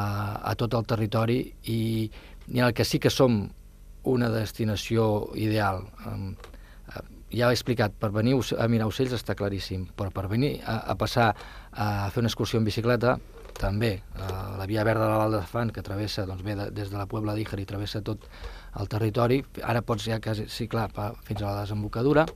a 0.51 0.55
tot 0.59 0.75
el 0.75 0.85
territori 0.89 1.41
i, 1.65 1.81
i 2.49 2.59
en 2.59 2.69
el 2.69 2.77
que 2.77 2.85
sí 2.85 3.01
que 3.01 3.13
som 3.13 3.47
una 4.09 4.29
destinació 4.33 5.29
ideal. 5.37 5.85
Um, 6.07 6.33
ja 7.29 7.51
he 7.51 7.57
explicat, 7.57 7.93
per 8.01 8.09
venir 8.15 8.39
a 8.57 8.69
mirar 8.73 8.89
ocells 8.89 9.13
està 9.13 9.35
claríssim, 9.37 9.85
però 9.97 10.13
per 10.15 10.29
venir 10.31 10.59
a, 10.65 10.79
a 10.93 10.95
passar 10.97 11.35
a 11.73 12.09
fer 12.13 12.23
una 12.23 12.31
excursió 12.33 12.61
en 12.61 12.65
bicicleta, 12.65 13.19
també. 13.59 13.99
Uh, 14.15 14.57
la 14.57 14.69
via 14.71 14.85
verda 14.87 15.05
de 15.05 15.11
la 15.13 15.19
Val 15.25 15.37
de 15.37 15.43
Fan, 15.51 15.73
que 15.75 15.85
travessa, 15.85 16.25
doncs 16.29 16.45
ve 16.47 16.57
de, 16.57 16.71
des 16.73 16.93
de 16.93 16.97
la 16.97 17.09
Puebla 17.11 17.35
d'Íjar 17.37 17.61
i 17.61 17.67
travessa 17.69 18.01
tot 18.07 18.25
el 18.79 18.89
territori, 18.91 19.43
ara 19.63 19.83
pots 19.83 20.07
ja 20.09 20.21
quasi, 20.23 20.47
sí, 20.53 20.69
clar, 20.71 20.89
pa, 20.95 21.11
fins 21.27 21.43
a 21.43 21.51
la 21.51 21.65
desembocadura, 21.65 22.27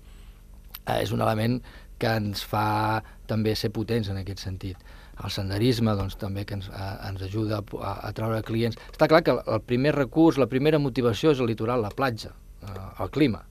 eh, 0.87 0.98
és 1.00 1.12
un 1.14 1.22
element 1.22 1.61
que 2.02 2.11
ens 2.18 2.42
fa 2.48 3.02
també 3.31 3.55
ser 3.59 3.70
potents 3.74 4.11
en 4.11 4.18
aquest 4.20 4.42
sentit. 4.42 4.81
El 5.22 5.31
senderisme 5.31 5.94
doncs, 5.94 6.16
també 6.18 6.44
que 6.48 6.57
ens, 6.59 6.68
a, 6.72 6.96
ens 7.11 7.22
ajuda 7.22 7.61
a, 7.78 7.92
a 8.09 8.11
treure 8.16 8.42
clients. 8.46 8.78
Està 8.90 9.07
clar 9.11 9.22
que 9.22 9.37
el 9.38 9.62
primer 9.62 9.94
recurs, 9.94 10.40
la 10.40 10.50
primera 10.50 10.81
motivació 10.83 11.35
és 11.35 11.42
el 11.42 11.50
litoral, 11.52 11.85
la 11.85 11.92
platja, 11.94 12.33
eh, 12.64 12.76
el 13.05 13.12
clima. 13.14 13.44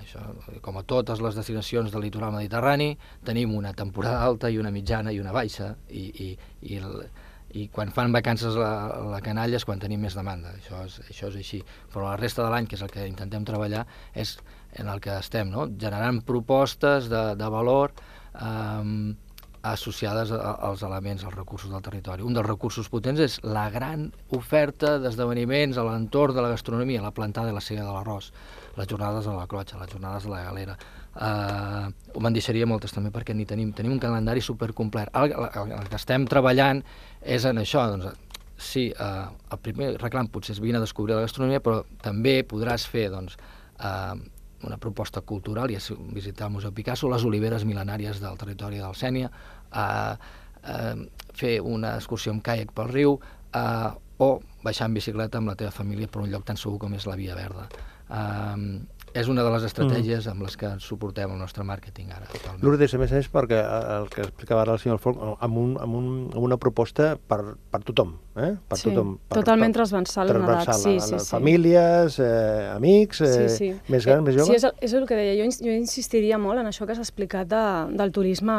Això, 0.00 0.22
com 0.62 0.76
a 0.78 0.84
totes 0.86 1.22
les 1.24 1.38
destinacions 1.38 1.92
del 1.92 2.04
litoral 2.06 2.34
mediterrani, 2.34 2.90
tenim 3.26 3.54
una 3.54 3.72
temporada 3.74 4.24
alta 4.26 4.50
i 4.50 4.58
una 4.58 4.72
mitjana 4.74 5.14
i 5.14 5.20
una 5.22 5.32
baixa, 5.34 5.72
i, 5.88 6.04
i, 6.26 6.28
i, 6.62 6.80
el, 6.82 7.06
i 7.56 7.66
quan 7.72 7.92
fan 7.94 8.12
vacances 8.14 8.56
la, 8.58 8.70
la 9.12 9.20
canalla 9.24 9.56
és 9.58 9.64
quan 9.64 9.80
tenim 9.82 10.02
més 10.04 10.16
demanda, 10.18 10.52
això 10.58 10.82
és, 10.84 10.98
això 11.08 11.30
és 11.32 11.38
així. 11.40 11.62
Però 11.92 12.08
la 12.10 12.16
resta 12.20 12.44
de 12.44 12.50
l'any, 12.52 12.68
que 12.68 12.76
és 12.78 12.84
el 12.84 12.92
que 12.92 13.06
intentem 13.08 13.46
treballar, 13.48 13.86
és 14.14 14.36
en 14.76 14.90
el 14.92 15.00
que 15.00 15.14
estem, 15.16 15.52
no? 15.52 15.68
generant 15.80 16.20
propostes 16.26 17.08
de, 17.12 17.22
de 17.38 17.48
valor 17.52 17.94
eh, 17.96 19.14
associades 19.66 20.30
als 20.30 20.82
elements, 20.86 21.24
als 21.24 21.34
recursos 21.34 21.72
del 21.72 21.82
territori. 21.82 22.22
Un 22.22 22.36
dels 22.36 22.46
recursos 22.46 22.90
potents 22.92 23.22
és 23.24 23.40
la 23.42 23.66
gran 23.74 24.10
oferta 24.36 24.96
d'esdeveniments 25.02 25.80
a 25.80 25.86
l'entorn 25.88 26.36
de 26.36 26.44
la 26.44 26.52
gastronomia, 26.54 27.02
la 27.02 27.14
plantada 27.16 27.50
i 27.50 27.56
la 27.56 27.64
sega 27.64 27.86
de 27.86 27.90
l'arròs 27.90 28.30
les 28.76 28.88
jornades 28.88 29.24
de 29.24 29.34
la 29.34 29.46
clotxa, 29.48 29.78
les 29.80 29.90
jornades 29.90 30.26
de 30.26 30.30
la 30.30 30.42
galera. 30.44 30.76
Uh, 31.16 32.20
me'n 32.20 32.36
deixaria 32.36 32.68
moltes 32.68 32.92
també 32.92 33.10
perquè 33.14 33.34
ni 33.34 33.46
tenim, 33.48 33.72
tenim 33.76 33.96
un 33.96 34.02
calendari 34.02 34.42
supercomplet. 34.44 35.10
El, 35.16 35.32
el, 35.32 35.72
el 35.78 35.90
que 35.90 35.96
estem 35.96 36.26
treballant 36.28 36.82
és 37.22 37.46
en 37.48 37.62
això, 37.62 37.86
doncs, 37.92 38.12
sí, 38.60 38.88
uh, 38.92 39.32
el 39.52 39.62
primer 39.64 39.94
reclam 40.00 40.28
potser 40.32 40.56
és 40.56 40.62
vine 40.64 40.80
a 40.80 40.84
descobrir 40.84 41.16
la 41.16 41.24
gastronomia, 41.24 41.62
però 41.64 41.82
també 42.04 42.42
podràs 42.48 42.86
fer 42.88 43.08
doncs, 43.12 43.38
uh, 43.80 44.14
una 44.66 44.78
proposta 44.82 45.22
cultural 45.22 45.70
i 45.70 45.76
és 45.78 45.90
visitar 46.12 46.48
el 46.48 46.56
Museu 46.56 46.72
Picasso, 46.76 47.10
les 47.12 47.24
oliveres 47.24 47.64
mil·lenàries 47.68 48.20
del 48.20 48.36
territori 48.40 48.80
del 48.82 48.96
Sènia, 48.98 49.32
uh, 49.72 50.16
uh, 50.64 51.06
fer 51.36 51.58
una 51.64 51.96
excursió 51.96 52.32
amb 52.32 52.44
caiac 52.44 52.72
pel 52.76 52.92
riu, 52.92 53.16
uh, 53.16 53.90
o 54.18 54.30
baixar 54.64 54.88
en 54.88 54.96
bicicleta 54.96 55.40
amb 55.40 55.52
la 55.52 55.56
teva 55.60 55.72
família 55.74 56.08
per 56.08 56.22
un 56.24 56.32
lloc 56.32 56.46
tan 56.48 56.56
segur 56.60 56.78
com 56.80 56.94
és 56.96 57.04
la 57.08 57.16
Via 57.20 57.36
Verda. 57.36 57.68
Um, 58.06 58.86
és 59.16 59.30
una 59.32 59.44
de 59.46 59.50
les 59.54 59.64
estratègies 59.64 60.26
mm. 60.26 60.32
amb 60.34 60.44
les 60.44 60.56
que 60.60 60.70
suportem 60.82 61.30
el 61.32 61.38
nostre 61.40 61.64
màrqueting 61.64 62.10
ara. 62.12 62.26
Totalment. 62.28 62.60
Lourdes, 62.64 62.92
a 62.92 63.00
més 63.00 63.12
a 63.14 63.20
més, 63.20 63.28
perquè 63.32 63.60
el 63.96 64.08
que 64.12 64.26
explicava 64.26 64.64
ara 64.66 64.74
el 64.76 64.82
senyor 64.82 65.00
Folk, 65.00 65.22
amb, 65.22 65.60
un, 65.62 65.70
amb, 65.80 65.96
un, 65.96 66.10
amb 66.34 66.44
una 66.44 66.58
proposta 66.60 67.14
per, 67.16 67.38
per 67.72 67.80
tothom, 67.86 68.12
eh? 68.36 68.50
Per 68.68 68.78
sí, 68.78 68.90
tothom. 68.90 69.14
Per, 69.24 69.38
totalment 69.40 69.72
per, 69.72 69.78
transversal, 69.80 70.32
transversal 70.34 70.80
sí, 70.82 70.94
sí, 71.00 71.20
sí. 71.22 71.30
Famílies, 71.30 72.18
eh, 72.20 72.68
amics, 72.74 73.22
eh, 73.24 73.32
sí, 73.32 73.46
sí. 73.56 73.70
més 73.94 74.08
grans, 74.08 74.20
eh, 74.20 74.26
més 74.28 74.36
joves... 74.36 74.50
Sí, 74.50 74.58
és 74.60 74.68
el, 74.68 74.76
és 74.90 74.96
el 75.00 75.08
que 75.08 75.20
deia. 75.22 75.38
Jo, 75.40 75.48
jo 75.64 75.78
insistiria 75.78 76.40
molt 76.42 76.60
en 76.60 76.68
això 76.68 76.84
que 76.84 76.92
has 76.96 77.00
explicat 77.00 77.48
de, 77.48 77.64
del 77.96 78.12
turisme 78.12 78.58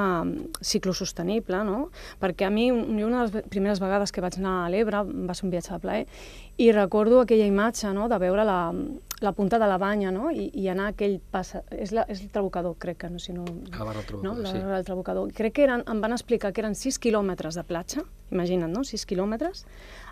ciclosostenible, 0.66 1.62
no? 1.70 1.92
Perquè 2.24 2.50
a 2.50 2.54
mi, 2.54 2.72
una 2.74 3.28
de 3.28 3.28
les 3.28 3.54
primeres 3.54 3.84
vegades 3.84 4.16
que 4.16 4.26
vaig 4.26 4.42
anar 4.42 4.64
a 4.64 4.74
l'Ebre, 4.74 5.06
va 5.06 5.38
ser 5.38 5.46
un 5.46 5.54
viatge 5.54 5.76
de 5.76 5.84
plaer, 5.86 6.10
i 6.58 6.72
recordo 6.74 7.22
aquella 7.22 7.46
imatge 7.46 7.92
no? 7.94 8.08
de 8.10 8.18
veure 8.18 8.42
la, 8.48 8.72
la 9.20 9.32
punta 9.32 9.58
de 9.58 9.68
la 9.68 9.78
banya 9.78 10.12
no? 10.12 10.30
I, 10.32 10.50
i 10.54 10.68
anar 10.70 10.92
aquell 10.92 11.18
passa... 11.34 11.64
És, 11.74 11.92
la, 11.96 12.06
és 12.12 12.22
el 12.22 12.30
trabocador, 12.34 12.76
crec 12.80 13.00
que, 13.02 13.10
no 13.10 13.22
si 13.22 13.34
no... 13.34 13.46
La 13.72 13.84
barra 13.84 14.04
del 14.04 14.10
trabocador, 14.12 14.44
no? 14.44 14.52
sí. 14.52 14.60
La 14.62 14.76
del 14.76 14.86
trabocador. 14.86 15.32
Crec 15.34 15.56
que 15.58 15.66
eren, 15.66 15.84
em 15.90 16.04
van 16.04 16.14
explicar 16.14 16.54
que 16.54 16.62
eren 16.62 16.78
6 16.78 17.00
quilòmetres 17.02 17.58
de 17.58 17.64
platja, 17.68 18.06
imagina't, 18.32 18.74
no? 18.74 18.84
6 18.86 19.08
quilòmetres, 19.10 19.66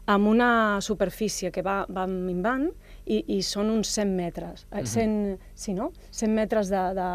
amb 0.10 0.30
una 0.30 0.50
superfície 0.86 1.52
que 1.54 1.62
va, 1.66 1.84
va 1.90 2.08
minvant 2.10 2.68
i, 3.06 3.22
i 3.38 3.40
són 3.46 3.70
uns 3.74 3.94
100 3.94 4.16
metres. 4.18 4.66
Uh 4.72 4.80
-huh. 4.80 4.86
100, 4.86 5.40
sí, 5.54 5.74
no? 5.74 5.92
100 6.12 6.34
metres 6.34 6.70
de... 6.70 6.82
de 6.98 7.08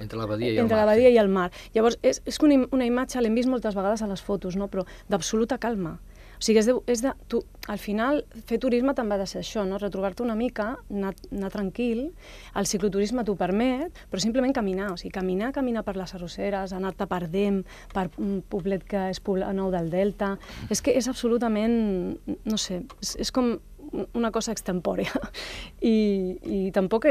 entre 0.00 0.18
la 0.18 0.26
badia 0.26 0.52
i 0.52 0.58
entre 0.58 0.76
el 0.76 0.80
mar. 0.80 0.86
la 0.86 0.92
badia 0.92 1.08
sí. 1.08 1.14
i 1.14 1.18
el 1.18 1.28
mar. 1.28 1.50
Llavors, 1.74 1.98
és, 2.02 2.22
és 2.24 2.38
una, 2.40 2.66
una 2.70 2.86
imatge, 2.86 3.20
l'hem 3.20 3.34
vist 3.34 3.48
moltes 3.48 3.74
vegades 3.74 4.02
a 4.02 4.06
les 4.06 4.22
fotos, 4.22 4.56
no? 4.56 4.68
però 4.68 4.86
d'absoluta 5.08 5.58
calma. 5.58 5.98
O 6.38 6.44
sigui, 6.44 6.60
és 6.60 6.68
de, 6.68 6.74
és 6.90 7.02
de, 7.04 7.12
tu, 7.30 7.40
al 7.70 7.80
final, 7.80 8.22
fer 8.48 8.58
turisme 8.62 8.94
també 8.96 9.16
ha 9.16 9.22
de 9.22 9.26
ser 9.30 9.40
això, 9.42 9.64
no? 9.68 9.78
retrobar-te 9.80 10.24
una 10.24 10.36
mica, 10.38 10.74
anar, 10.90 11.14
anar 11.32 11.50
tranquil, 11.54 12.06
el 12.58 12.68
cicloturisme 12.70 13.24
t'ho 13.24 13.36
permet, 13.40 14.04
però 14.10 14.22
simplement 14.22 14.54
caminar, 14.56 14.90
o 14.92 14.98
sigui, 15.00 15.14
caminar, 15.14 15.52
caminar 15.56 15.84
per 15.86 15.96
les 15.98 16.14
arrosseres, 16.16 16.74
anar-te 16.76 17.08
per 17.10 17.22
Dem, 17.34 17.62
per 17.94 18.08
un 18.22 18.40
poblet 18.48 18.84
que 18.88 19.08
és 19.12 19.22
Pobla 19.24 19.52
Nou 19.56 19.70
del 19.74 19.90
Delta, 19.92 20.34
és 20.70 20.82
que 20.84 20.94
és 20.94 21.08
absolutament, 21.10 21.78
no 22.44 22.58
sé, 22.60 22.82
és, 23.00 23.14
és 23.24 23.32
com 23.34 23.54
una 24.12 24.30
cosa 24.30 24.52
extempòrea. 24.52 25.12
I, 25.80 25.96
i 26.42 26.60
tampoc 26.74 27.06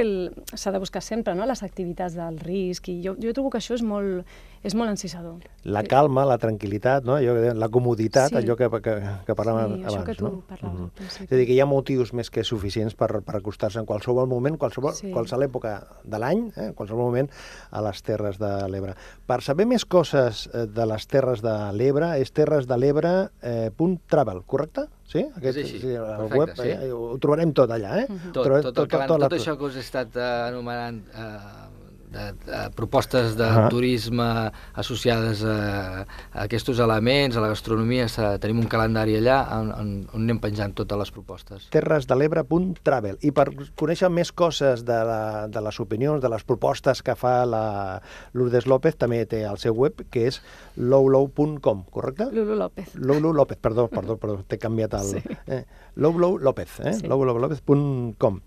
s'ha 0.53 0.73
de 0.73 0.81
buscar 0.81 1.03
sempre 1.05 1.35
no? 1.35 1.47
les 1.49 1.63
activitats 1.63 2.17
del 2.17 2.39
risc, 2.41 2.89
i 2.89 2.99
jo, 3.05 3.15
jo 3.21 3.33
trobo 3.35 3.53
que 3.53 3.61
això 3.61 3.77
és 3.77 3.85
molt, 3.85 4.27
és 4.63 4.71
molt 4.79 4.87
encisador. 4.93 5.41
La 5.67 5.81
calma, 5.83 6.23
la 6.27 6.37
tranquil·litat, 6.39 7.03
no? 7.07 7.15
allò, 7.19 7.33
la 7.59 7.67
comoditat, 7.71 8.29
sí. 8.31 8.37
allò 8.39 8.55
que, 8.59 8.67
que, 8.83 8.93
que 9.27 9.35
parlàvem 9.35 9.75
sí, 9.75 9.83
abans. 9.83 9.91
Això 9.91 10.03
que 10.07 10.15
tu 10.15 10.25
no? 10.25 10.31
parlaves 10.47 10.79
mm 10.79 10.85
-hmm. 10.85 10.91
És 11.23 11.31
a 11.31 11.35
dir, 11.35 11.45
que 11.47 11.53
hi 11.53 11.59
ha 11.59 11.65
motius 11.65 12.13
més 12.13 12.29
que 12.29 12.43
suficients 12.43 12.95
per, 12.95 13.21
per 13.21 13.35
acostar-se 13.35 13.79
en 13.79 13.85
qualsevol 13.85 14.27
moment, 14.27 14.57
qualsevol, 14.57 14.93
sí. 14.93 15.11
qualsevol 15.11 15.43
època 15.43 15.87
de 16.03 16.19
l'any, 16.19 16.51
eh? 16.55 16.71
qualsevol 16.75 17.03
moment, 17.03 17.29
a 17.71 17.81
les 17.81 18.01
Terres 18.01 18.37
de 18.39 18.67
l'Ebre. 18.69 18.95
Per 19.25 19.41
saber 19.41 19.65
més 19.65 19.85
coses 19.85 20.49
eh, 20.53 20.65
de 20.65 20.85
les 20.85 21.07
Terres 21.07 21.41
de 21.41 21.71
l'Ebre, 21.73 22.19
és 22.19 22.31
terresdel'ebre.travel, 22.31 24.37
eh, 24.37 24.43
correcte? 24.45 24.81
Sí? 25.03 25.25
Aquest, 25.35 25.57
és 25.57 25.65
així, 25.65 25.79
sí, 25.79 25.93
el 25.93 26.05
perfecte, 26.05 26.39
web, 26.39 26.55
sí. 26.55 26.69
Eh, 26.69 26.91
ho 26.91 27.17
trobarem 27.21 27.53
tot 27.53 27.69
allà, 27.69 27.97
eh? 27.99 28.05
Uh 28.09 28.15
-huh. 28.15 28.31
tot, 28.31 28.43
tot, 28.43 28.53
tot, 28.53 28.63
tot, 28.73 28.89
tot, 28.89 29.07
tot, 29.07 29.19
tot 29.19 29.33
això 29.33 29.57
que 29.57 29.65
us 29.65 29.75
he 29.75 29.79
estat 29.79 30.15
uh, 30.15 30.47
anomenant 30.47 31.03
uh, 31.13 31.72
de, 32.13 32.25
de 32.45 32.61
propostes 32.75 33.35
de 33.37 33.43
uh 33.43 33.57
-huh. 33.57 33.69
turisme 33.69 34.51
associades 34.73 35.43
a, 35.43 36.05
a 36.33 36.43
aquests 36.45 36.79
elements, 36.79 37.35
a 37.35 37.41
la 37.41 37.47
gastronomia, 37.47 38.07
tenim 38.39 38.59
un 38.59 38.67
calendari 38.67 39.17
allà 39.17 39.39
on, 39.59 39.71
on, 39.71 39.89
on 40.13 40.21
anem 40.21 40.39
penjant 40.39 40.73
totes 40.73 40.97
les 40.97 41.11
propostes. 41.11 41.67
terresdelebre.travel 41.69 43.17
I 43.21 43.31
per 43.31 43.49
conèixer 43.75 44.09
més 44.09 44.31
coses 44.31 44.85
de, 44.85 44.99
la, 45.03 45.47
de 45.47 45.61
les 45.61 45.79
opinions, 45.79 46.21
de 46.21 46.29
les 46.29 46.43
propostes 46.43 47.01
que 47.01 47.15
fa 47.15 47.45
la 47.45 48.01
Lourdes 48.33 48.65
López, 48.65 48.95
també 48.97 49.25
té 49.25 49.43
el 49.43 49.57
seu 49.57 49.73
web, 49.73 49.93
que 50.09 50.27
és 50.27 50.41
lowlow.com, 50.77 51.83
correcte? 51.91 52.29
Lulu 52.31 52.55
López. 52.55 52.95
Lulu 52.95 53.33
López, 53.33 53.57
perdó, 53.57 53.87
perdó, 53.87 54.17
perdó 54.17 54.43
t'he 54.47 54.57
canviat 54.57 54.93
el... 54.93 55.09
Sí. 55.15 55.21
Eh, 55.47 55.65
Lowlow 55.95 56.37
López, 56.37 56.79
eh? 56.79 56.93
Sí. 56.93 57.07
lowlowlopez.com. 57.07 58.41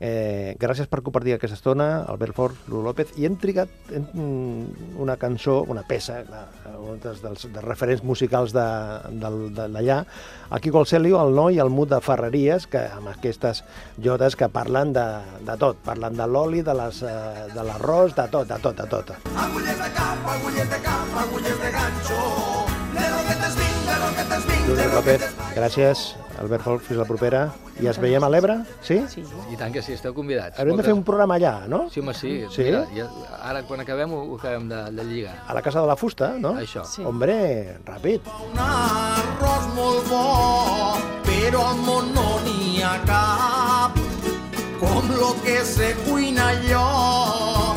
Eh, 0.00 0.56
gràcies 0.56 0.88
per 0.88 1.02
compartir 1.04 1.34
aquesta 1.34 1.58
estona, 1.58 2.06
Albert 2.08 2.32
Fort, 2.32 2.60
Lulu 2.72 2.86
López, 2.86 3.10
i 3.20 3.26
hem 3.28 3.34
trigat 3.36 3.90
en, 3.92 4.06
una 4.96 5.18
cançó, 5.20 5.58
una 5.68 5.82
peça, 5.84 6.22
un 6.80 7.02
dels, 7.02 7.20
dels, 7.20 7.44
dels 7.52 7.66
referents 7.66 8.00
musicals 8.08 8.54
d'allà, 8.56 9.98
aquí 10.56 10.72
col 10.72 10.88
Celio, 10.88 11.18
el 11.20 11.36
noi, 11.36 11.60
el 11.60 11.68
mut 11.68 11.92
de 11.92 12.00
Ferreries, 12.00 12.64
que 12.72 12.86
amb 12.88 13.12
aquestes 13.12 13.60
jodes 14.00 14.38
que 14.40 14.48
parlen 14.48 14.94
de, 14.96 15.04
de 15.44 15.58
tot, 15.60 15.82
parlen 15.84 16.16
de 16.16 16.28
l'oli, 16.32 16.64
de 16.64 16.72
eh, 16.80 17.48
de 17.52 17.66
l'arròs, 17.68 18.16
de 18.16 18.26
tot, 18.32 18.48
de 18.48 18.56
tot, 18.64 18.80
de 18.80 18.88
tot. 18.88 19.12
Agulles 19.36 19.84
de 19.84 19.90
cap, 19.98 20.30
agulles 20.38 20.72
de 20.72 20.80
cap, 20.80 21.20
agulles 21.26 21.60
de 21.60 21.74
ganxo, 21.76 22.22
de 22.96 23.04
lo 23.04 23.20
que 23.28 23.36
t'has 23.36 23.69
Lulu 24.70 24.88
López, 24.94 25.24
gràcies. 25.56 26.10
Albert 26.40 26.62
Folk, 26.64 26.82
fins 26.86 26.96
la 26.96 27.04
propera. 27.04 27.40
I 27.80 27.88
ens 27.90 27.98
veiem 28.00 28.24
a 28.24 28.28
l'Ebre, 28.32 28.54
sí? 28.84 28.96
Sí. 29.12 29.24
I 29.52 29.58
tant 29.60 29.72
que 29.74 29.82
sí, 29.84 29.92
esteu 29.96 30.14
convidats. 30.16 30.58
Haurem 30.60 30.78
de 30.78 30.84
fer 30.86 30.94
un 30.96 31.02
programa 31.04 31.36
allà, 31.36 31.66
no? 31.68 31.82
Sí, 31.92 32.00
home, 32.00 32.14
sí. 32.16 32.32
sí? 32.52 32.64
Mira, 32.68 32.84
ja, 32.96 33.08
ara 33.50 33.62
quan 33.68 33.82
acabem 33.82 34.12
ho, 34.14 34.22
ho 34.30 34.38
acabem 34.38 34.68
de, 34.70 34.80
de 34.96 35.04
lligar. 35.08 35.34
A 35.46 35.56
la 35.56 35.62
Casa 35.66 35.82
de 35.82 35.90
la 35.90 35.96
Fusta, 36.00 36.30
no? 36.40 36.54
Això. 36.60 36.84
Sí. 36.88 37.04
Hombre, 37.04 37.36
ràpid. 37.88 38.30
Un 38.46 38.62
arròs 38.64 39.68
molt 39.76 40.08
bo, 40.08 40.24
però 41.28 41.66
al 41.72 41.84
món 41.84 42.12
no 42.16 42.28
n'hi 42.46 42.80
ha 42.86 42.96
cap, 43.10 44.00
com 44.80 45.12
lo 45.18 45.34
que 45.44 45.60
se 45.66 45.92
cuina 46.06 46.52
allò, 46.54 47.76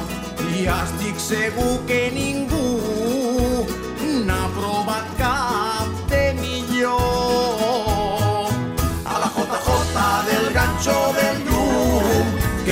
i 0.54 0.68
estic 0.78 1.20
segur 1.20 1.80
que 1.90 2.06
ningú 2.16 2.53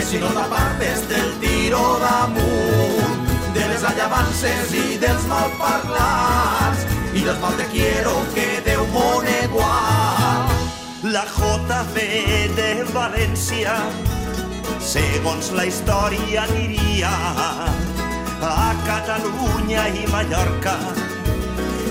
que 0.01 0.07
si 0.07 0.17
no 0.17 0.29
t'apartes 0.33 1.07
del 1.09 1.27
tiro 1.39 1.99
damunt, 2.01 3.19
de 3.53 3.65
les 3.69 3.83
allavances 3.85 4.71
i 4.73 4.97
dels 4.97 5.27
malparlats, 5.29 6.87
i 7.13 7.21
dels 7.21 7.37
mal 7.43 7.53
de 7.59 7.67
quiero 7.69 8.15
que 8.33 8.47
Déu 8.65 8.81
món 8.95 9.27
igual. 9.43 10.49
La 11.13 11.21
JV 11.35 12.07
de 12.57 12.71
València, 12.95 13.77
segons 14.81 15.51
la 15.53 15.67
història 15.69 16.47
aniria 16.49 17.13
a 18.41 18.73
Catalunya 18.89 19.85
i 20.01 20.09
Mallorca, 20.09 20.77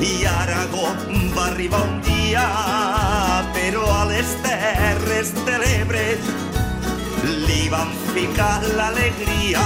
i 0.03 0.15
Aragó 0.35 0.91
va 1.39 1.47
arribar 1.53 1.87
un 1.87 1.99
dia, 2.11 2.47
però 3.55 3.87
a 4.01 4.07
les 4.11 4.39
terres 4.43 5.37
de 5.45 5.61
l'Ebre 5.63 6.07
li 7.25 7.69
van 7.69 7.93
ficar 8.15 8.61
l'alegria. 8.77 9.65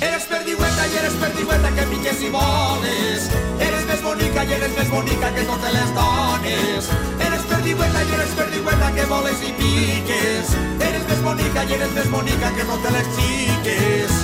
Eres 0.00 0.26
per 0.30 0.44
perdigüeta 0.44 0.86
i 0.92 0.96
eres 0.98 1.14
perdigüeta 1.16 1.70
que 1.74 1.84
piques 1.88 2.20
i 2.20 2.28
voles. 2.28 3.28
Eres 3.58 3.86
més 3.88 4.02
bonica 4.04 4.44
i 4.44 4.52
eres 4.52 4.74
més 4.76 4.90
bonica 4.92 5.30
que 5.32 5.44
totes 5.48 5.72
les 5.72 5.94
dones. 5.96 6.90
Eres 7.26 7.46
perdigüeta 7.48 8.02
i 8.04 8.12
eres 8.18 8.34
perdigüeta 8.36 8.90
que 8.94 9.06
voles 9.08 9.40
i 9.40 9.52
piques. 9.58 10.52
Eres 10.78 11.08
més 11.08 11.22
bonica 11.24 11.64
i 11.64 11.76
eres 11.78 11.94
més 11.96 12.10
bonica 12.12 12.52
que 12.58 12.68
totes 12.68 12.92
les 12.98 13.08
xiques. 13.16 14.20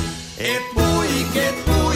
Et 0.52 0.76
vull, 0.76 1.16
que 1.32 1.46
et 1.48 1.64
vull, 1.66 1.89